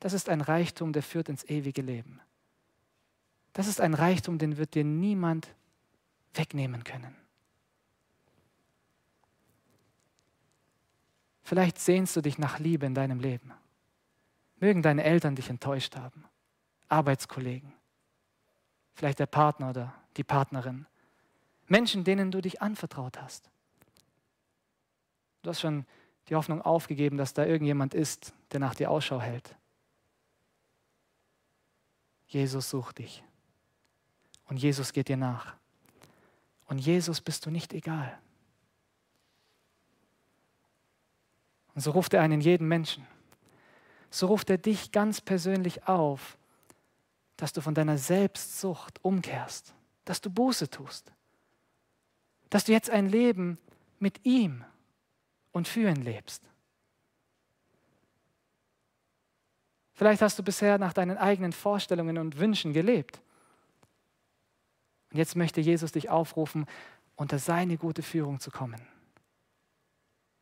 das 0.02 0.14
ist 0.14 0.28
ein 0.28 0.40
Reichtum, 0.40 0.92
der 0.92 1.04
führt 1.04 1.28
ins 1.28 1.44
ewige 1.44 1.80
Leben. 1.80 2.20
Das 3.52 3.68
ist 3.68 3.80
ein 3.80 3.94
Reichtum, 3.94 4.36
den 4.36 4.56
wird 4.56 4.74
dir 4.74 4.82
niemand 4.82 5.54
wegnehmen 6.34 6.82
können. 6.82 7.14
Vielleicht 11.44 11.78
sehnst 11.78 12.16
du 12.16 12.20
dich 12.20 12.36
nach 12.36 12.58
Liebe 12.58 12.84
in 12.84 12.96
deinem 12.96 13.20
Leben. 13.20 13.52
Mögen 14.56 14.82
deine 14.82 15.04
Eltern 15.04 15.36
dich 15.36 15.48
enttäuscht 15.48 15.94
haben, 15.94 16.24
Arbeitskollegen, 16.88 17.72
vielleicht 18.94 19.20
der 19.20 19.26
Partner 19.26 19.70
oder 19.70 19.94
die 20.16 20.24
Partnerin, 20.24 20.86
Menschen, 21.68 22.02
denen 22.02 22.32
du 22.32 22.40
dich 22.40 22.60
anvertraut 22.60 23.22
hast. 23.22 23.48
Du 25.42 25.50
hast 25.50 25.60
schon 25.60 25.86
die 26.28 26.34
Hoffnung 26.34 26.60
aufgegeben, 26.60 27.18
dass 27.18 27.34
da 27.34 27.46
irgendjemand 27.46 27.94
ist, 27.94 28.34
der 28.50 28.58
nach 28.58 28.74
dir 28.74 28.90
Ausschau 28.90 29.20
hält. 29.20 29.54
Jesus 32.32 32.70
sucht 32.70 32.98
dich. 32.98 33.22
Und 34.46 34.56
Jesus 34.56 34.92
geht 34.92 35.08
dir 35.08 35.16
nach. 35.16 35.54
Und 36.66 36.78
Jesus 36.78 37.20
bist 37.20 37.44
du 37.46 37.50
nicht 37.50 37.72
egal. 37.72 38.18
Und 41.74 41.80
so 41.80 41.90
ruft 41.90 42.14
er 42.14 42.22
einen 42.22 42.40
jeden 42.40 42.68
Menschen. 42.68 43.06
So 44.10 44.26
ruft 44.26 44.50
er 44.50 44.58
dich 44.58 44.92
ganz 44.92 45.20
persönlich 45.20 45.86
auf, 45.88 46.36
dass 47.36 47.52
du 47.52 47.60
von 47.60 47.74
deiner 47.74 47.98
Selbstsucht 47.98 49.02
umkehrst, 49.04 49.74
dass 50.04 50.20
du 50.20 50.30
Buße 50.30 50.68
tust, 50.68 51.12
dass 52.50 52.64
du 52.64 52.72
jetzt 52.72 52.90
ein 52.90 53.08
Leben 53.08 53.58
mit 53.98 54.24
ihm 54.24 54.64
und 55.52 55.66
für 55.66 55.88
ihn 55.88 56.02
lebst. 56.02 56.42
Vielleicht 60.02 60.20
hast 60.20 60.36
du 60.36 60.42
bisher 60.42 60.78
nach 60.78 60.92
deinen 60.92 61.16
eigenen 61.16 61.52
Vorstellungen 61.52 62.18
und 62.18 62.40
Wünschen 62.40 62.72
gelebt. 62.72 63.20
Und 65.12 65.18
jetzt 65.18 65.36
möchte 65.36 65.60
Jesus 65.60 65.92
dich 65.92 66.10
aufrufen, 66.10 66.66
unter 67.14 67.38
seine 67.38 67.76
gute 67.76 68.02
Führung 68.02 68.40
zu 68.40 68.50
kommen, 68.50 68.82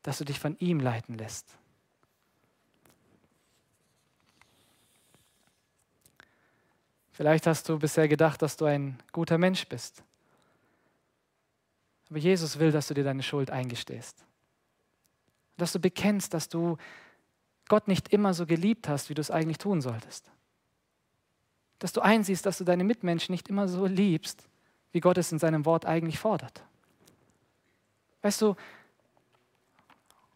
dass 0.00 0.16
du 0.16 0.24
dich 0.24 0.40
von 0.40 0.56
ihm 0.60 0.80
leiten 0.80 1.18
lässt. 1.18 1.58
Vielleicht 7.12 7.46
hast 7.46 7.68
du 7.68 7.78
bisher 7.78 8.08
gedacht, 8.08 8.40
dass 8.40 8.56
du 8.56 8.64
ein 8.64 8.98
guter 9.12 9.36
Mensch 9.36 9.68
bist. 9.68 10.02
Aber 12.08 12.18
Jesus 12.18 12.58
will, 12.58 12.72
dass 12.72 12.88
du 12.88 12.94
dir 12.94 13.04
deine 13.04 13.22
Schuld 13.22 13.50
eingestehst. 13.50 14.24
Dass 15.58 15.72
du 15.72 15.78
bekennst, 15.78 16.32
dass 16.32 16.48
du 16.48 16.78
Gott 17.70 17.88
nicht 17.88 18.12
immer 18.12 18.34
so 18.34 18.46
geliebt 18.46 18.88
hast, 18.88 19.08
wie 19.08 19.14
du 19.14 19.20
es 19.20 19.30
eigentlich 19.30 19.56
tun 19.56 19.80
solltest. 19.80 20.30
Dass 21.78 21.92
du 21.94 22.02
einsiehst, 22.02 22.44
dass 22.44 22.58
du 22.58 22.64
deine 22.64 22.84
Mitmenschen 22.84 23.32
nicht 23.32 23.48
immer 23.48 23.68
so 23.68 23.86
liebst, 23.86 24.48
wie 24.92 25.00
Gott 25.00 25.16
es 25.16 25.30
in 25.30 25.38
seinem 25.38 25.64
Wort 25.64 25.86
eigentlich 25.86 26.18
fordert. 26.18 26.64
Weißt 28.22 28.42
du, 28.42 28.56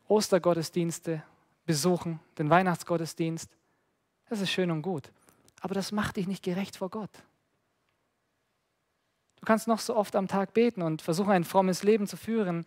Ostergottesdienste 0.06 1.22
besuchen, 1.66 2.20
den 2.38 2.50
Weihnachtsgottesdienst, 2.50 3.50
das 4.28 4.40
ist 4.40 4.50
schön 4.50 4.70
und 4.70 4.82
gut, 4.82 5.10
aber 5.60 5.74
das 5.74 5.90
macht 5.90 6.16
dich 6.16 6.28
nicht 6.28 6.44
gerecht 6.44 6.76
vor 6.76 6.88
Gott. 6.88 7.10
Du 9.40 9.44
kannst 9.44 9.66
noch 9.66 9.80
so 9.80 9.96
oft 9.96 10.14
am 10.14 10.28
Tag 10.28 10.54
beten 10.54 10.82
und 10.82 11.02
versuchen, 11.02 11.32
ein 11.32 11.44
frommes 11.44 11.82
Leben 11.82 12.06
zu 12.06 12.16
führen 12.16 12.64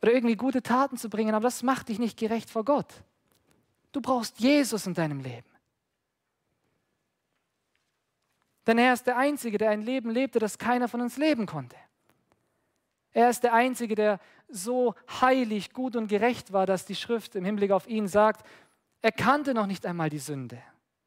oder 0.00 0.12
irgendwie 0.12 0.36
gute 0.36 0.62
Taten 0.62 0.98
zu 0.98 1.10
bringen, 1.10 1.34
aber 1.34 1.42
das 1.42 1.64
macht 1.64 1.88
dich 1.88 1.98
nicht 1.98 2.16
gerecht 2.16 2.48
vor 2.48 2.64
Gott. 2.64 3.02
Du 3.94 4.00
brauchst 4.00 4.40
Jesus 4.40 4.88
in 4.88 4.94
deinem 4.94 5.20
Leben. 5.20 5.48
Denn 8.66 8.76
er 8.76 8.92
ist 8.92 9.06
der 9.06 9.16
Einzige, 9.16 9.56
der 9.56 9.70
ein 9.70 9.82
Leben 9.82 10.10
lebte, 10.10 10.40
das 10.40 10.58
keiner 10.58 10.88
von 10.88 11.00
uns 11.00 11.16
leben 11.16 11.46
konnte. 11.46 11.76
Er 13.12 13.30
ist 13.30 13.44
der 13.44 13.52
Einzige, 13.52 13.94
der 13.94 14.18
so 14.48 14.96
heilig, 15.20 15.72
gut 15.72 15.94
und 15.94 16.08
gerecht 16.08 16.52
war, 16.52 16.66
dass 16.66 16.86
die 16.86 16.96
Schrift 16.96 17.36
im 17.36 17.44
Hinblick 17.44 17.70
auf 17.70 17.86
ihn 17.86 18.08
sagt, 18.08 18.44
er 19.00 19.12
kannte 19.12 19.54
noch 19.54 19.66
nicht 19.66 19.86
einmal 19.86 20.10
die 20.10 20.18
Sünde. 20.18 20.60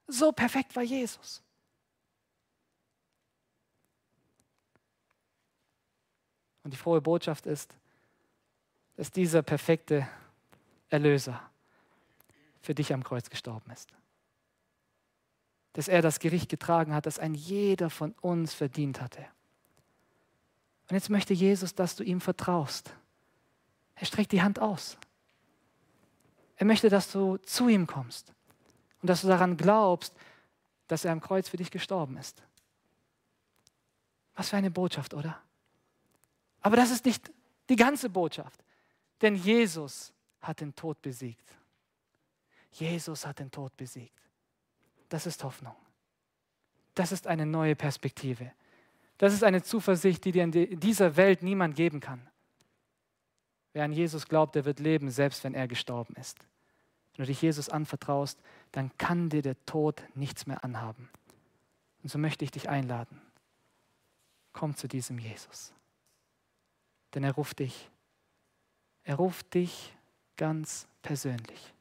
So 0.08 0.32
perfekt 0.32 0.74
war 0.78 0.84
Jesus. 0.84 1.44
Und 6.64 6.72
die 6.72 6.78
frohe 6.78 7.02
Botschaft 7.02 7.48
ist, 7.48 7.76
dass 8.96 9.12
dieser 9.12 9.42
perfekte 9.42 10.08
Erlöser 10.88 11.52
für 12.68 12.76
dich 12.76 12.94
am 12.94 13.04
Kreuz 13.04 13.32
gestorben 13.32 13.72
ist 13.72 13.92
dass 15.78 15.88
er 15.88 16.02
das 16.02 16.18
Gericht 16.18 16.50
getragen 16.50 16.92
hat, 16.92 17.06
das 17.06 17.20
ein 17.20 17.36
jeder 17.36 17.92
von 17.92 18.14
uns 18.22 18.52
verdient 18.56 19.00
hatte. 19.00 19.24
Und 20.90 20.96
jetzt 20.96 21.12
möchte 21.12 21.36
Jesus, 21.36 21.76
dass 21.76 21.96
du 21.96 22.04
ihm 22.04 22.20
vertraust. 22.20 22.96
Er 23.94 24.08
streckt 24.08 24.32
die 24.32 24.42
Hand 24.42 24.58
aus. 24.58 24.98
Er 26.56 26.66
möchte, 26.66 26.90
dass 26.90 27.12
du 27.12 27.38
zu 27.38 27.70
ihm 27.70 27.86
kommst 27.86 28.34
und 29.04 29.08
dass 29.08 29.22
du 29.22 29.28
daran 29.28 29.56
glaubst, 29.56 30.16
dass 30.88 31.06
er 31.06 31.12
am 31.12 31.22
Kreuz 31.22 31.48
für 31.48 31.58
dich 31.58 31.70
gestorben 31.70 32.18
ist. 32.18 32.42
Was 34.34 34.50
für 34.50 34.58
eine 34.58 34.72
Botschaft, 34.72 35.14
oder? 35.14 35.40
Aber 36.62 36.76
das 36.76 36.90
ist 36.90 37.06
nicht 37.06 37.32
die 37.70 37.76
ganze 37.76 38.10
Botschaft, 38.10 38.64
denn 39.22 39.36
Jesus 39.36 40.12
hat 40.42 40.60
den 40.60 40.74
Tod 40.74 41.04
besiegt. 41.04 41.54
Jesus 42.72 43.26
hat 43.26 43.40
den 43.40 43.52
Tod 43.52 43.76
besiegt 43.78 44.18
das 45.10 45.26
ist 45.26 45.44
Hoffnung. 45.44 45.76
Das 46.96 47.12
ist 47.12 47.28
eine 47.28 47.46
neue 47.46 47.76
Perspektive. 47.76 48.52
Das 49.18 49.34
ist 49.34 49.44
eine 49.44 49.64
Zuversicht, 49.64 50.26
die 50.26 50.32
dir 50.32 50.44
in 50.44 50.80
dieser 50.80 51.16
Welt 51.16 51.44
niemand 51.44 51.76
geben 51.76 52.00
kann. 52.00 52.28
Wer 53.74 53.84
an 53.84 53.92
Jesus 53.92 54.28
glaubt, 54.28 54.56
der 54.56 54.66
wird 54.66 54.80
leben, 54.80 55.10
selbst 55.10 55.44
wenn 55.44 55.54
er 55.54 55.68
gestorben 55.68 56.16
ist. 56.16 56.40
Wenn 57.16 57.26
du 57.26 57.28
dich 57.28 57.42
Jesus 57.42 57.70
anvertraust, 57.70 58.40
dann 58.72 58.96
kann 58.98 59.30
dir 59.30 59.42
der 59.42 59.64
Tod 59.66 60.04
nichts 60.16 60.46
mehr 60.46 60.64
anhaben. 60.64 61.10
Und 62.04 62.10
so 62.10 62.18
möchte 62.18 62.46
ich 62.46 62.52
dich 62.52 62.70
einladen. 62.70 63.22
Komm 64.54 64.76
zu 64.76 64.88
diesem 64.88 65.20
Jesus. 65.20 65.74
Denn 67.14 67.24
er 67.24 67.34
ruft 67.34 67.60
dich. 67.60 67.90
Er 69.04 69.16
ruft 69.16 69.54
dich 69.54 69.96
ganz 70.36 70.88
persönlich. 71.02 71.74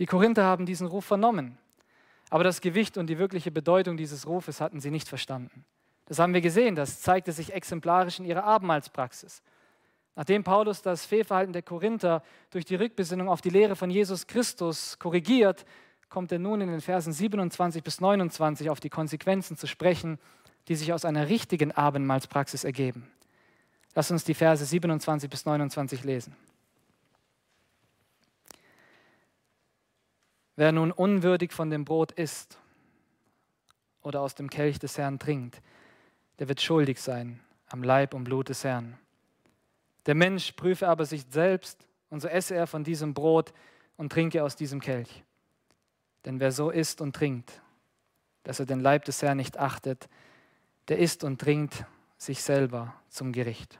Die 0.00 0.06
Korinther 0.06 0.44
haben 0.44 0.64
diesen 0.64 0.86
Ruf 0.86 1.04
vernommen, 1.04 1.58
aber 2.30 2.42
das 2.42 2.62
Gewicht 2.62 2.96
und 2.96 3.06
die 3.08 3.18
wirkliche 3.18 3.50
Bedeutung 3.50 3.98
dieses 3.98 4.26
Rufes 4.26 4.58
hatten 4.58 4.80
sie 4.80 4.90
nicht 4.90 5.08
verstanden. 5.08 5.66
Das 6.06 6.18
haben 6.18 6.32
wir 6.32 6.40
gesehen, 6.40 6.74
das 6.74 7.02
zeigte 7.02 7.32
sich 7.32 7.52
exemplarisch 7.52 8.18
in 8.18 8.24
ihrer 8.24 8.44
Abendmahlspraxis. 8.44 9.42
Nachdem 10.16 10.42
Paulus 10.42 10.80
das 10.80 11.04
Fehlverhalten 11.04 11.52
der 11.52 11.60
Korinther 11.60 12.22
durch 12.48 12.64
die 12.64 12.76
Rückbesinnung 12.76 13.28
auf 13.28 13.42
die 13.42 13.50
Lehre 13.50 13.76
von 13.76 13.90
Jesus 13.90 14.26
Christus 14.26 14.98
korrigiert, 14.98 15.66
kommt 16.08 16.32
er 16.32 16.38
nun 16.38 16.62
in 16.62 16.70
den 16.70 16.80
Versen 16.80 17.12
27 17.12 17.84
bis 17.84 18.00
29 18.00 18.70
auf 18.70 18.80
die 18.80 18.88
Konsequenzen 18.88 19.58
zu 19.58 19.66
sprechen, 19.66 20.18
die 20.68 20.76
sich 20.76 20.94
aus 20.94 21.04
einer 21.04 21.28
richtigen 21.28 21.72
Abendmahlspraxis 21.72 22.64
ergeben. 22.64 23.06
Lass 23.94 24.10
uns 24.10 24.24
die 24.24 24.34
Verse 24.34 24.64
27 24.64 25.28
bis 25.28 25.44
29 25.44 26.04
lesen. 26.04 26.34
Wer 30.60 30.72
nun 30.72 30.92
unwürdig 30.92 31.54
von 31.54 31.70
dem 31.70 31.86
Brot 31.86 32.12
isst 32.12 32.58
oder 34.02 34.20
aus 34.20 34.34
dem 34.34 34.50
Kelch 34.50 34.78
des 34.78 34.98
Herrn 34.98 35.18
trinkt, 35.18 35.62
der 36.38 36.48
wird 36.48 36.60
schuldig 36.60 37.00
sein 37.00 37.40
am 37.70 37.82
Leib 37.82 38.12
und 38.12 38.24
Blut 38.24 38.50
des 38.50 38.62
Herrn. 38.62 38.98
Der 40.04 40.14
Mensch 40.14 40.52
prüfe 40.52 40.86
aber 40.86 41.06
sich 41.06 41.24
selbst, 41.30 41.88
und 42.10 42.20
so 42.20 42.28
esse 42.28 42.54
er 42.56 42.66
von 42.66 42.84
diesem 42.84 43.14
Brot 43.14 43.54
und 43.96 44.12
trinke 44.12 44.44
aus 44.44 44.54
diesem 44.54 44.82
Kelch. 44.82 45.24
Denn 46.26 46.40
wer 46.40 46.52
so 46.52 46.68
isst 46.68 47.00
und 47.00 47.16
trinkt, 47.16 47.62
dass 48.42 48.60
er 48.60 48.66
den 48.66 48.80
Leib 48.80 49.06
des 49.06 49.22
Herrn 49.22 49.38
nicht 49.38 49.56
achtet, 49.56 50.10
der 50.88 50.98
isst 50.98 51.24
und 51.24 51.40
trinkt 51.40 51.86
sich 52.18 52.42
selber 52.42 52.94
zum 53.08 53.32
Gericht. 53.32 53.78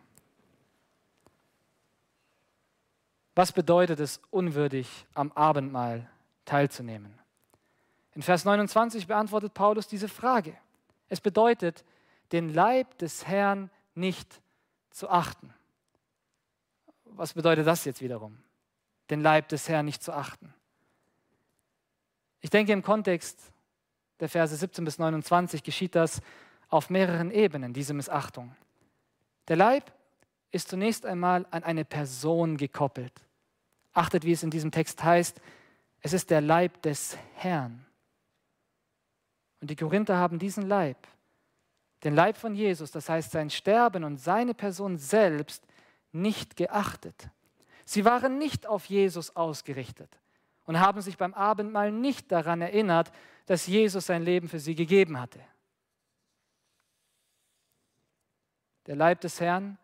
Was 3.34 3.52
bedeutet 3.52 4.00
es 4.00 4.22
unwürdig 4.30 5.04
am 5.12 5.30
Abendmahl 5.32 6.08
teilzunehmen. 6.50 7.16
In 8.12 8.22
Vers 8.22 8.44
29 8.44 9.06
beantwortet 9.06 9.54
Paulus 9.54 9.86
diese 9.86 10.08
Frage. 10.08 10.56
Es 11.08 11.20
bedeutet, 11.20 11.84
den 12.32 12.52
Leib 12.52 12.98
des 12.98 13.26
Herrn 13.26 13.70
nicht 13.94 14.42
zu 14.90 15.08
achten. 15.08 15.54
Was 17.04 17.34
bedeutet 17.34 17.66
das 17.66 17.84
jetzt 17.84 18.02
wiederum? 18.02 18.36
Den 19.10 19.20
Leib 19.20 19.48
des 19.48 19.68
Herrn 19.68 19.86
nicht 19.86 20.02
zu 20.02 20.12
achten. 20.12 20.52
Ich 22.40 22.50
denke, 22.50 22.72
im 22.72 22.82
Kontext 22.82 23.52
der 24.18 24.28
Verse 24.28 24.54
17 24.54 24.84
bis 24.84 24.98
29 24.98 25.62
geschieht 25.62 25.94
das 25.94 26.20
auf 26.68 26.90
mehreren 26.90 27.30
Ebenen, 27.30 27.72
diese 27.72 27.94
Missachtung. 27.94 28.56
Der 29.46 29.56
Leib 29.56 29.92
ist 30.50 30.68
zunächst 30.68 31.06
einmal 31.06 31.46
an 31.52 31.62
eine 31.62 31.84
Person 31.84 32.56
gekoppelt. 32.56 33.12
Achtet, 33.92 34.24
wie 34.24 34.32
es 34.32 34.42
in 34.42 34.50
diesem 34.50 34.72
Text 34.72 35.02
heißt, 35.04 35.40
es 36.00 36.12
ist 36.12 36.30
der 36.30 36.40
Leib 36.40 36.82
des 36.82 37.16
Herrn. 37.34 37.84
Und 39.60 39.70
die 39.70 39.76
Korinther 39.76 40.16
haben 40.16 40.38
diesen 40.38 40.66
Leib, 40.66 41.06
den 42.04 42.14
Leib 42.14 42.38
von 42.38 42.54
Jesus, 42.54 42.90
das 42.90 43.08
heißt 43.08 43.32
sein 43.32 43.50
Sterben 43.50 44.04
und 44.04 44.16
seine 44.16 44.54
Person 44.54 44.96
selbst, 44.96 45.66
nicht 46.12 46.56
geachtet. 46.56 47.28
Sie 47.84 48.04
waren 48.04 48.38
nicht 48.38 48.66
auf 48.66 48.86
Jesus 48.86 49.36
ausgerichtet 49.36 50.18
und 50.64 50.80
haben 50.80 51.00
sich 51.02 51.18
beim 51.18 51.34
Abendmahl 51.34 51.92
nicht 51.92 52.32
daran 52.32 52.62
erinnert, 52.62 53.12
dass 53.46 53.66
Jesus 53.66 54.06
sein 54.06 54.22
Leben 54.22 54.48
für 54.48 54.60
sie 54.60 54.74
gegeben 54.74 55.20
hatte. 55.20 55.40
Der 58.86 58.96
Leib 58.96 59.20
des 59.20 59.40
Herrn 59.40 59.76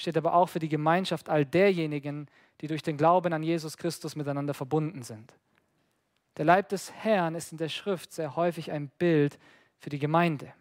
steht 0.00 0.16
aber 0.16 0.34
auch 0.34 0.48
für 0.48 0.58
die 0.58 0.68
Gemeinschaft 0.68 1.28
all 1.28 1.44
derjenigen, 1.44 2.26
die 2.60 2.66
durch 2.66 2.82
den 2.82 2.96
Glauben 2.96 3.32
an 3.32 3.42
Jesus 3.42 3.76
Christus 3.76 4.16
miteinander 4.16 4.54
verbunden 4.54 5.02
sind. 5.02 5.34
Der 6.38 6.46
Leib 6.46 6.70
des 6.70 6.90
Herrn 6.92 7.34
ist 7.34 7.52
in 7.52 7.58
der 7.58 7.68
Schrift 7.68 8.12
sehr 8.12 8.34
häufig 8.34 8.72
ein 8.72 8.88
Bild 8.88 9.38
für 9.78 9.90
die 9.90 9.98
Gemeinde. 9.98 10.52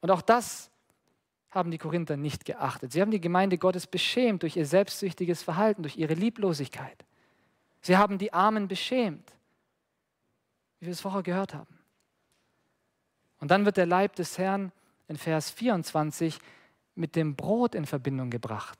Und 0.00 0.10
auch 0.12 0.22
das 0.22 0.70
haben 1.50 1.72
die 1.72 1.78
Korinther 1.78 2.16
nicht 2.16 2.44
geachtet. 2.44 2.92
Sie 2.92 3.00
haben 3.00 3.10
die 3.10 3.20
Gemeinde 3.20 3.58
Gottes 3.58 3.88
beschämt 3.88 4.42
durch 4.42 4.56
ihr 4.56 4.66
selbstsüchtiges 4.66 5.42
Verhalten, 5.42 5.82
durch 5.82 5.96
ihre 5.96 6.14
Lieblosigkeit. 6.14 7.04
Sie 7.80 7.96
haben 7.96 8.18
die 8.18 8.32
Armen 8.32 8.68
beschämt, 8.68 9.32
wie 10.78 10.86
wir 10.86 10.92
es 10.92 11.00
vorher 11.00 11.24
gehört 11.24 11.54
haben. 11.54 11.78
Und 13.40 13.50
dann 13.50 13.64
wird 13.64 13.76
der 13.76 13.86
Leib 13.86 14.14
des 14.14 14.38
Herrn 14.38 14.70
in 15.08 15.16
Vers 15.16 15.50
24 15.50 16.38
mit 17.00 17.16
dem 17.16 17.34
Brot 17.34 17.74
in 17.74 17.86
Verbindung 17.86 18.30
gebracht. 18.30 18.78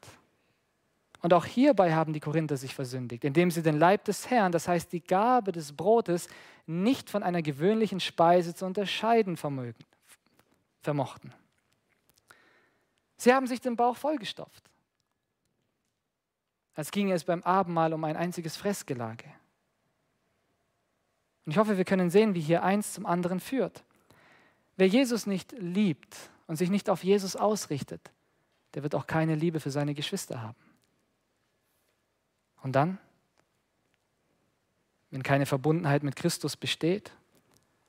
Und 1.22 1.34
auch 1.34 1.44
hierbei 1.44 1.94
haben 1.94 2.12
die 2.12 2.20
Korinther 2.20 2.56
sich 2.56 2.74
versündigt, 2.74 3.24
indem 3.24 3.50
sie 3.50 3.62
den 3.62 3.78
Leib 3.78 4.04
des 4.04 4.30
Herrn, 4.30 4.52
das 4.52 4.68
heißt 4.68 4.92
die 4.92 5.02
Gabe 5.02 5.52
des 5.52 5.72
Brotes, 5.72 6.28
nicht 6.66 7.10
von 7.10 7.22
einer 7.22 7.42
gewöhnlichen 7.42 8.00
Speise 8.00 8.54
zu 8.54 8.64
unterscheiden 8.64 9.36
vermögen, 9.36 9.84
vermochten. 10.82 11.34
Sie 13.16 13.34
haben 13.34 13.46
sich 13.46 13.60
den 13.60 13.76
Bauch 13.76 13.96
vollgestopft, 13.96 14.64
als 16.74 16.90
ginge 16.90 17.12
es 17.12 17.24
beim 17.24 17.42
Abendmahl 17.42 17.92
um 17.92 18.02
ein 18.04 18.16
einziges 18.16 18.56
Fressgelage. 18.56 19.26
Und 21.44 21.52
ich 21.52 21.58
hoffe, 21.58 21.76
wir 21.76 21.84
können 21.84 22.08
sehen, 22.08 22.34
wie 22.34 22.40
hier 22.40 22.62
eins 22.62 22.94
zum 22.94 23.04
anderen 23.04 23.40
führt. 23.40 23.84
Wer 24.76 24.86
Jesus 24.86 25.26
nicht 25.26 25.52
liebt 25.52 26.29
und 26.50 26.56
sich 26.56 26.68
nicht 26.68 26.90
auf 26.90 27.04
Jesus 27.04 27.36
ausrichtet, 27.36 28.10
der 28.74 28.82
wird 28.82 28.96
auch 28.96 29.06
keine 29.06 29.36
Liebe 29.36 29.60
für 29.60 29.70
seine 29.70 29.94
Geschwister 29.94 30.42
haben. 30.42 30.58
Und 32.60 32.72
dann, 32.72 32.98
wenn 35.10 35.22
keine 35.22 35.46
Verbundenheit 35.46 36.02
mit 36.02 36.16
Christus 36.16 36.56
besteht 36.56 37.12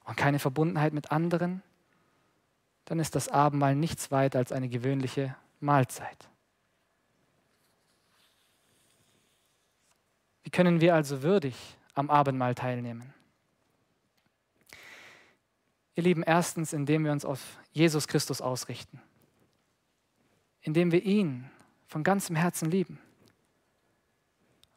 und 0.03 0.15
keine 0.15 0.37
Verbundenheit 0.37 0.93
mit 0.93 1.11
anderen, 1.11 1.63
dann 2.85 2.99
ist 2.99 3.15
das 3.15 3.29
Abendmahl 3.29 3.75
nichts 3.75 4.11
weiter 4.11 4.37
als 4.37 4.51
eine 4.51 4.69
gewöhnliche 4.69 5.35
Mahlzeit. 5.59 6.29
Wie 10.43 10.51
können 10.51 10.81
wir 10.81 10.93
also 10.93 11.23
würdig 11.23 11.55
am 11.95 12.11
Abendmahl 12.11 12.53
teilnehmen? 12.53 13.11
Ihr 15.95 16.03
Lieben, 16.03 16.21
erstens, 16.21 16.73
indem 16.73 17.05
wir 17.05 17.11
uns 17.11 17.25
auf 17.25 17.57
Jesus 17.71 18.07
Christus 18.07 18.41
ausrichten, 18.41 19.01
indem 20.61 20.91
wir 20.91 21.03
ihn 21.03 21.49
von 21.87 22.03
ganzem 22.03 22.35
Herzen 22.35 22.69
lieben. 22.69 22.99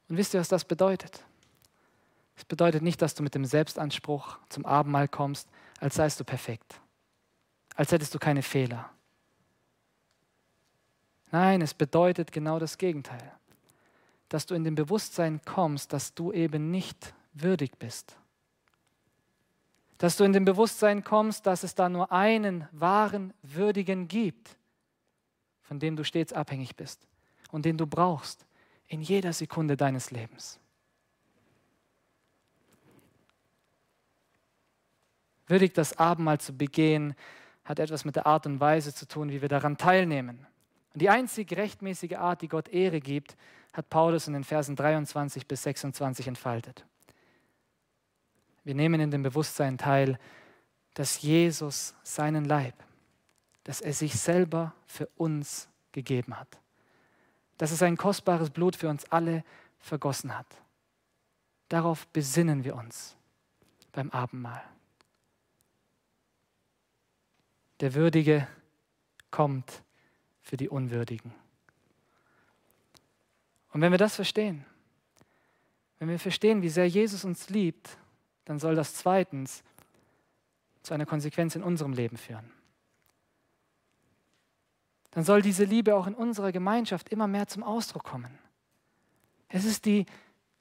Und 0.09 0.16
wisst 0.16 0.35
ihr, 0.35 0.40
was 0.40 0.48
das 0.48 0.64
bedeutet? 0.64 1.24
Es 2.37 2.44
bedeutet 2.44 2.83
nicht, 2.83 3.00
dass 3.00 3.14
du 3.14 3.22
mit 3.22 3.35
dem 3.35 3.44
Selbstanspruch 3.44 4.38
zum 4.48 4.66
Abendmahl 4.66 5.09
kommst, 5.09 5.48
als 5.80 5.94
seist 5.94 6.18
du 6.18 6.24
perfekt, 6.24 6.80
als 7.74 7.92
hättest 7.92 8.14
du 8.14 8.18
keine 8.18 8.42
Fehler. 8.42 8.90
Nein, 11.30 11.62
es 11.62 11.74
bedeutet 11.74 12.33
genau 12.33 12.59
das 12.59 12.78
Gegenteil, 12.78 13.33
dass 14.28 14.46
du 14.46 14.54
in 14.54 14.64
dem 14.64 14.74
Bewusstsein 14.74 15.40
kommst, 15.44 15.92
dass 15.92 16.14
du 16.14 16.33
eben 16.33 16.70
nicht 16.70 17.14
würdig 17.33 17.78
bist. 17.78 18.16
Dass 19.98 20.16
du 20.16 20.24
in 20.24 20.33
dem 20.33 20.44
Bewusstsein 20.44 21.04
kommst, 21.04 21.46
dass 21.46 21.62
es 21.62 21.74
da 21.74 21.88
nur 21.88 22.12
einen 22.12 22.68
wahren 22.72 23.33
Würdigen 23.42 24.09
gibt, 24.09 24.57
von 25.62 25.78
dem 25.78 25.96
du 25.96 26.04
stets 26.04 26.33
abhängig 26.33 26.76
bist 26.76 27.07
und 27.50 27.64
den 27.64 27.78
du 27.78 27.87
brauchst, 27.87 28.46
in 28.88 29.00
jeder 29.00 29.33
Sekunde 29.33 29.76
deines 29.76 30.11
Lebens. 30.11 30.59
Würdig 35.46 35.74
das 35.74 35.98
Abendmahl 35.98 36.40
zu 36.40 36.57
begehen, 36.57 37.14
hat 37.64 37.78
etwas 37.78 38.04
mit 38.04 38.16
der 38.16 38.26
Art 38.26 38.46
und 38.46 38.61
Weise 38.61 38.94
zu 38.94 39.07
tun, 39.07 39.30
wie 39.30 39.40
wir 39.40 39.48
daran 39.48 39.76
teilnehmen. 39.76 40.46
Und 40.92 41.02
die 41.02 41.11
einzig 41.11 41.52
rechtmäßige 41.57 42.14
Art, 42.14 42.42
die 42.42 42.48
Gott 42.48 42.68
Ehre 42.68 43.00
gibt, 43.00 43.37
hat 43.72 43.90
Paulus 43.90 44.26
in 44.26 44.35
den 44.35 44.44
Versen 44.44 44.76
23 44.76 45.46
bis 45.46 45.62
26 45.64 46.28
entfaltet. 46.28 46.87
Wir 48.64 48.74
nehmen 48.74 49.00
in 49.00 49.11
dem 49.11 49.22
Bewusstsein 49.22 49.79
teil, 49.79 50.18
dass 50.94 51.22
Jesus 51.22 51.94
seinen 52.03 52.44
Leib, 52.44 52.74
dass 53.64 53.81
er 53.81 53.92
sich 53.92 54.18
selber 54.18 54.74
für 54.87 55.09
uns 55.16 55.68
gegeben 55.92 56.38
hat 56.38 56.59
dass 57.59 57.70
er 57.70 57.77
sein 57.77 57.96
kostbares 57.96 58.50
Blut 58.50 58.77
für 58.77 58.88
uns 58.88 59.05
alle 59.11 59.44
vergossen 59.79 60.37
hat. 60.37 60.46
Darauf 61.68 62.07
besinnen 62.09 62.64
wir 62.64 62.74
uns 62.74 63.16
beim 63.92 64.11
Abendmahl. 64.11 64.62
Der 67.81 67.94
Würdige 67.94 68.46
kommt 69.31 69.83
für 70.40 70.57
die 70.57 70.68
Unwürdigen. 70.68 71.35
Und 73.72 73.81
wenn 73.81 73.92
wir 73.92 73.98
das 73.98 74.14
verstehen, 74.14 74.64
wenn 75.98 76.09
wir 76.09 76.18
verstehen, 76.18 76.62
wie 76.62 76.68
sehr 76.68 76.88
Jesus 76.88 77.24
uns 77.24 77.48
liebt, 77.50 77.98
dann 78.44 78.59
soll 78.59 78.74
das 78.74 78.94
zweitens 78.94 79.62
zu 80.83 80.94
einer 80.94 81.07
Konsequenz 81.07 81.57
in 81.57 81.62
unserem 81.62 81.92
Leben 81.92 82.16
führen 82.16 82.50
dann 85.14 85.22
soll 85.22 85.42
diese 85.42 85.64
Liebe 85.64 85.94
auch 85.94 86.09
in 86.09 86.14
unserer 86.14 86.50
Gemeinschaft 86.50 87.09
immer 87.09 87.28
mehr 87.28 87.46
zum 87.46 87.62
Ausdruck 87.62 88.02
kommen. 88.02 88.37
Es 89.48 89.64
ist 89.64 89.85
die 89.85 90.07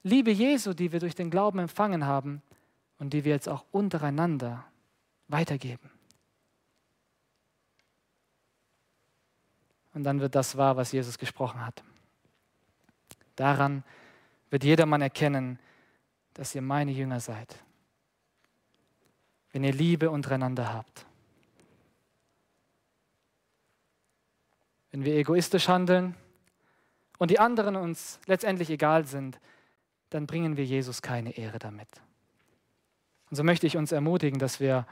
Liebe 0.04 0.30
Jesu, 0.30 0.74
die 0.74 0.92
wir 0.92 1.00
durch 1.00 1.16
den 1.16 1.30
Glauben 1.30 1.58
empfangen 1.58 2.06
haben 2.06 2.40
und 2.98 3.12
die 3.12 3.24
wir 3.24 3.32
jetzt 3.32 3.48
auch 3.48 3.64
untereinander 3.72 4.64
weitergeben. 5.26 5.90
Und 9.92 10.04
dann 10.04 10.20
wird 10.20 10.34
das 10.34 10.56
wahr, 10.56 10.76
was 10.76 10.92
Jesus 10.92 11.18
gesprochen 11.18 11.64
hat. 11.64 11.82
Daran 13.34 13.82
wird 14.50 14.62
jedermann 14.62 15.02
erkennen, 15.02 15.58
dass 16.34 16.54
ihr 16.54 16.62
meine 16.62 16.92
Jünger 16.92 17.18
seid, 17.18 17.56
wenn 19.54 19.64
ihr 19.64 19.72
Liebe 19.72 20.10
untereinander 20.10 20.74
habt. 20.74 21.06
wenn 24.94 25.04
wir 25.04 25.16
egoistisch 25.16 25.66
handeln 25.66 26.14
und 27.18 27.32
die 27.32 27.40
anderen 27.40 27.74
uns 27.74 28.20
letztendlich 28.26 28.70
egal 28.70 29.04
sind, 29.06 29.40
dann 30.10 30.28
bringen 30.28 30.56
wir 30.56 30.64
Jesus 30.64 31.02
keine 31.02 31.36
Ehre 31.36 31.58
damit. 31.58 31.88
Und 33.28 33.36
so 33.36 33.42
möchte 33.42 33.66
ich 33.66 33.76
uns 33.76 33.90
ermutigen, 33.90 34.38
dass 34.38 34.60
wir 34.60 34.86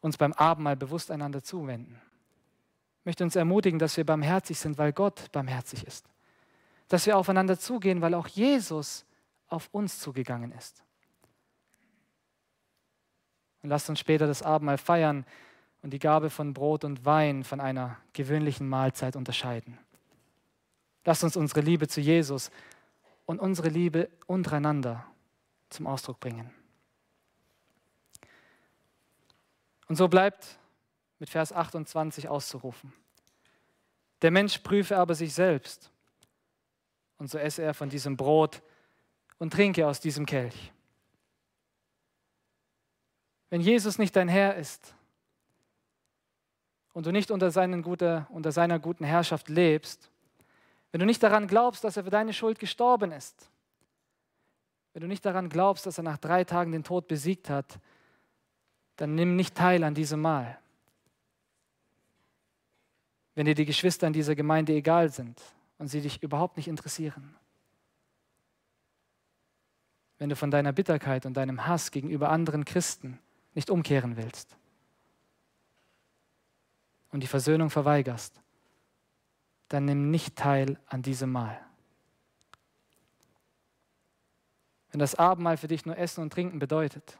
uns 0.00 0.16
beim 0.16 0.32
Abendmahl 0.32 0.76
bewusst 0.76 1.10
einander 1.10 1.42
zuwenden. 1.42 2.00
Ich 3.00 3.04
möchte 3.04 3.22
uns 3.22 3.36
ermutigen, 3.36 3.78
dass 3.78 3.98
wir 3.98 4.06
barmherzig 4.06 4.58
sind, 4.58 4.78
weil 4.78 4.94
Gott 4.94 5.30
barmherzig 5.30 5.86
ist. 5.86 6.08
Dass 6.88 7.04
wir 7.04 7.18
aufeinander 7.18 7.58
zugehen, 7.58 8.00
weil 8.00 8.14
auch 8.14 8.28
Jesus 8.28 9.04
auf 9.48 9.68
uns 9.72 9.98
zugegangen 9.98 10.52
ist. 10.52 10.85
Und 13.66 13.70
lasst 13.70 13.90
uns 13.90 13.98
später 13.98 14.28
das 14.28 14.44
Abendmahl 14.44 14.78
feiern 14.78 15.26
und 15.82 15.90
die 15.90 15.98
Gabe 15.98 16.30
von 16.30 16.54
Brot 16.54 16.84
und 16.84 17.04
Wein 17.04 17.42
von 17.42 17.58
einer 17.58 17.96
gewöhnlichen 18.12 18.68
Mahlzeit 18.68 19.16
unterscheiden. 19.16 19.76
Lasst 21.04 21.24
uns 21.24 21.36
unsere 21.36 21.62
Liebe 21.62 21.88
zu 21.88 22.00
Jesus 22.00 22.52
und 23.24 23.40
unsere 23.40 23.68
Liebe 23.68 24.08
untereinander 24.28 25.04
zum 25.68 25.88
Ausdruck 25.88 26.20
bringen. 26.20 26.48
Und 29.88 29.96
so 29.96 30.06
bleibt 30.06 30.60
mit 31.18 31.28
Vers 31.28 31.52
28 31.52 32.28
auszurufen. 32.28 32.92
Der 34.22 34.30
Mensch 34.30 34.58
prüfe 34.58 34.96
aber 34.96 35.16
sich 35.16 35.34
selbst, 35.34 35.90
und 37.18 37.28
so 37.28 37.36
esse 37.36 37.62
er 37.62 37.74
von 37.74 37.88
diesem 37.88 38.16
Brot 38.16 38.62
und 39.38 39.52
trinke 39.52 39.88
aus 39.88 39.98
diesem 39.98 40.24
Kelch. 40.24 40.72
Wenn 43.50 43.60
Jesus 43.60 43.98
nicht 43.98 44.16
dein 44.16 44.28
Herr 44.28 44.56
ist 44.56 44.94
und 46.92 47.06
du 47.06 47.12
nicht 47.12 47.30
unter, 47.30 47.50
gute, 47.82 48.26
unter 48.30 48.52
seiner 48.52 48.78
guten 48.78 49.04
Herrschaft 49.04 49.48
lebst, 49.48 50.10
wenn 50.90 51.00
du 51.00 51.06
nicht 51.06 51.22
daran 51.22 51.46
glaubst, 51.46 51.84
dass 51.84 51.96
er 51.96 52.04
für 52.04 52.10
deine 52.10 52.32
Schuld 52.32 52.58
gestorben 52.58 53.12
ist, 53.12 53.50
wenn 54.92 55.02
du 55.02 55.08
nicht 55.08 55.24
daran 55.24 55.48
glaubst, 55.48 55.84
dass 55.84 55.98
er 55.98 56.04
nach 56.04 56.16
drei 56.16 56.44
Tagen 56.44 56.72
den 56.72 56.82
Tod 56.82 57.06
besiegt 57.06 57.50
hat, 57.50 57.78
dann 58.96 59.14
nimm 59.14 59.36
nicht 59.36 59.54
teil 59.54 59.84
an 59.84 59.94
diesem 59.94 60.22
Mahl. 60.22 60.58
Wenn 63.34 63.44
dir 63.44 63.54
die 63.54 63.66
Geschwister 63.66 64.06
in 64.06 64.14
dieser 64.14 64.34
Gemeinde 64.34 64.72
egal 64.72 65.10
sind 65.10 65.40
und 65.76 65.88
sie 65.88 66.00
dich 66.00 66.22
überhaupt 66.22 66.56
nicht 66.56 66.68
interessieren. 66.68 67.36
Wenn 70.16 70.30
du 70.30 70.36
von 70.36 70.50
deiner 70.50 70.72
Bitterkeit 70.72 71.26
und 71.26 71.34
deinem 71.34 71.66
Hass 71.66 71.90
gegenüber 71.90 72.30
anderen 72.30 72.64
Christen 72.64 73.18
nicht 73.56 73.70
umkehren 73.70 74.16
willst 74.16 74.54
und 77.10 77.22
die 77.22 77.26
Versöhnung 77.26 77.70
verweigerst, 77.70 78.40
dann 79.68 79.86
nimm 79.86 80.10
nicht 80.10 80.36
teil 80.36 80.78
an 80.86 81.02
diesem 81.02 81.32
Mahl. 81.32 81.58
Wenn 84.90 85.00
das 85.00 85.14
Abendmahl 85.14 85.56
für 85.56 85.68
dich 85.68 85.86
nur 85.86 85.96
Essen 85.96 86.20
und 86.20 86.32
Trinken 86.32 86.58
bedeutet, 86.58 87.18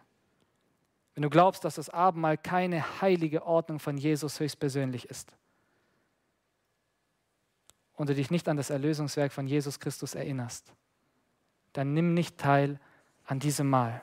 wenn 1.14 1.22
du 1.22 1.30
glaubst, 1.30 1.64
dass 1.64 1.76
das 1.76 1.88
Abendmahl 1.88 2.36
keine 2.36 3.00
heilige 3.00 3.46
Ordnung 3.46 3.78
von 3.78 3.96
Jesus 3.96 4.38
höchstpersönlich 4.38 5.06
ist 5.06 5.34
und 7.94 8.10
du 8.10 8.14
dich 8.14 8.30
nicht 8.30 8.46
an 8.48 8.58
das 8.58 8.68
Erlösungswerk 8.68 9.32
von 9.32 9.46
Jesus 9.46 9.80
Christus 9.80 10.14
erinnerst, 10.14 10.74
dann 11.72 11.94
nimm 11.94 12.12
nicht 12.12 12.36
teil 12.36 12.78
an 13.24 13.40
diesem 13.40 13.70
Mahl. 13.70 14.02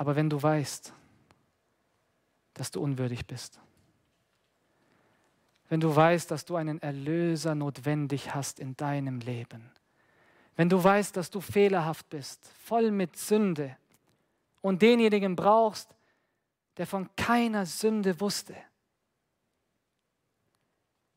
Aber 0.00 0.16
wenn 0.16 0.30
du 0.30 0.42
weißt, 0.42 0.94
dass 2.54 2.70
du 2.70 2.80
unwürdig 2.80 3.26
bist, 3.26 3.60
wenn 5.68 5.78
du 5.78 5.94
weißt, 5.94 6.30
dass 6.30 6.46
du 6.46 6.56
einen 6.56 6.80
Erlöser 6.80 7.54
notwendig 7.54 8.34
hast 8.34 8.60
in 8.60 8.74
deinem 8.78 9.20
Leben, 9.20 9.70
wenn 10.56 10.70
du 10.70 10.82
weißt, 10.82 11.14
dass 11.18 11.28
du 11.28 11.42
fehlerhaft 11.42 12.08
bist, 12.08 12.48
voll 12.64 12.90
mit 12.90 13.14
Sünde 13.18 13.76
und 14.62 14.80
denjenigen 14.80 15.36
brauchst, 15.36 15.94
der 16.78 16.86
von 16.86 17.14
keiner 17.14 17.66
Sünde 17.66 18.18
wusste. 18.20 18.56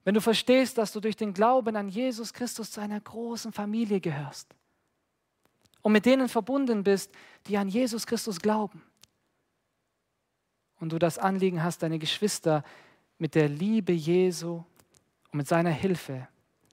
Wenn 0.03 0.13
du 0.13 0.19
verstehst, 0.19 0.77
dass 0.77 0.91
du 0.91 0.99
durch 0.99 1.15
den 1.15 1.34
Glauben 1.34 1.77
an 1.77 1.88
Jesus 1.88 2.34
Christus 2.34 2.71
zu 2.71 2.81
einer 2.81 2.99
großen 2.99 3.53
Familie 3.53 4.01
gehörst 4.01 4.53
und 5.84 5.91
mit 5.91 6.07
denen 6.07 6.27
verbunden 6.27 6.84
bist, 6.84 7.11
die 7.45 7.57
an 7.57 7.67
Jesus 7.67 8.07
Christus 8.07 8.39
glauben. 8.39 8.81
Und 10.79 10.91
du 10.91 10.97
das 10.97 11.19
Anliegen 11.19 11.63
hast, 11.63 11.84
deine 11.84 11.99
Geschwister 11.99 12.63
mit 13.19 13.36
der 13.36 13.47
Liebe 13.47 13.93
Jesu 13.93 14.63
und 15.31 15.38
mit 15.38 15.47
seiner 15.47 15.69
Hilfe 15.69 16.27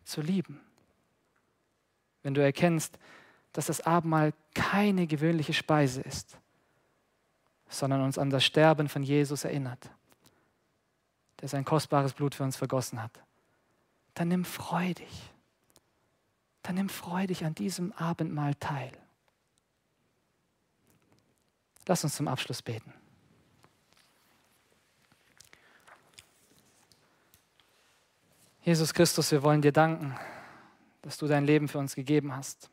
zu 0.04 0.22
lieben 0.22 0.60
wenn 2.22 2.34
du 2.34 2.42
erkennst, 2.42 2.98
dass 3.52 3.66
das 3.66 3.80
Abendmahl 3.80 4.32
keine 4.54 5.06
gewöhnliche 5.06 5.54
Speise 5.54 6.00
ist, 6.02 6.38
sondern 7.68 8.02
uns 8.02 8.18
an 8.18 8.30
das 8.30 8.44
Sterben 8.44 8.88
von 8.88 9.02
Jesus 9.02 9.44
erinnert, 9.44 9.90
der 11.40 11.48
sein 11.48 11.64
kostbares 11.64 12.12
Blut 12.12 12.34
für 12.34 12.42
uns 12.42 12.56
vergossen 12.56 13.02
hat, 13.02 13.12
dann 14.14 14.28
nimm 14.28 14.44
freudig, 14.44 15.29
dann 16.62 16.74
nimm 16.76 16.88
freudig 16.88 17.44
an 17.44 17.54
diesem 17.54 17.92
Abendmahl 17.92 18.54
teil. 18.54 18.92
Lass 21.86 22.04
uns 22.04 22.14
zum 22.16 22.28
Abschluss 22.28 22.62
beten. 22.62 22.92
Jesus 28.62 28.92
Christus, 28.92 29.32
wir 29.32 29.42
wollen 29.42 29.62
dir 29.62 29.72
danken 29.72 30.16
dass 31.02 31.16
du 31.16 31.26
dein 31.26 31.44
Leben 31.44 31.68
für 31.68 31.78
uns 31.78 31.94
gegeben 31.94 32.34
hast. 32.34 32.70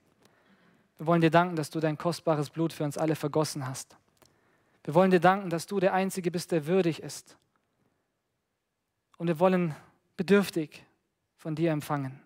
Wir 0.97 1.07
wollen 1.07 1.21
dir 1.21 1.31
danken, 1.31 1.55
dass 1.55 1.69
du 1.69 1.79
dein 1.79 1.97
kostbares 1.97 2.49
Blut 2.49 2.73
für 2.73 2.83
uns 2.83 2.97
alle 2.97 3.15
vergossen 3.15 3.67
hast. 3.67 3.95
Wir 4.83 4.93
wollen 4.93 5.11
dir 5.11 5.19
danken, 5.19 5.49
dass 5.49 5.67
du 5.67 5.79
der 5.79 5.93
Einzige 5.93 6.31
bist, 6.31 6.51
der 6.51 6.65
würdig 6.65 7.01
ist. 7.01 7.37
Und 9.17 9.27
wir 9.27 9.39
wollen 9.39 9.75
bedürftig 10.15 10.83
von 11.37 11.55
dir 11.55 11.71
empfangen. 11.71 12.21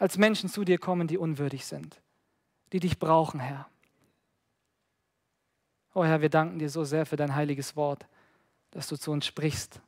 Als 0.00 0.16
Menschen 0.16 0.48
zu 0.48 0.64
dir 0.64 0.78
kommen, 0.78 1.08
die 1.08 1.18
unwürdig 1.18 1.66
sind, 1.66 2.00
die 2.72 2.80
dich 2.80 2.98
brauchen, 2.98 3.38
Herr. 3.38 3.68
Oh 5.92 6.04
Herr, 6.04 6.22
wir 6.22 6.30
danken 6.30 6.58
dir 6.58 6.70
so 6.70 6.84
sehr 6.84 7.04
für 7.04 7.16
dein 7.16 7.34
heiliges 7.34 7.76
Wort, 7.76 8.06
dass 8.70 8.88
du 8.88 8.96
zu 8.96 9.10
uns 9.10 9.26
sprichst 9.26 9.82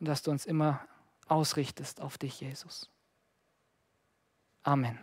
und 0.00 0.08
dass 0.08 0.24
du 0.24 0.32
uns 0.32 0.46
immer 0.46 0.84
ausrichtest 1.28 2.00
auf 2.00 2.18
dich, 2.18 2.40
Jesus. 2.40 2.90
Amen. 4.64 4.98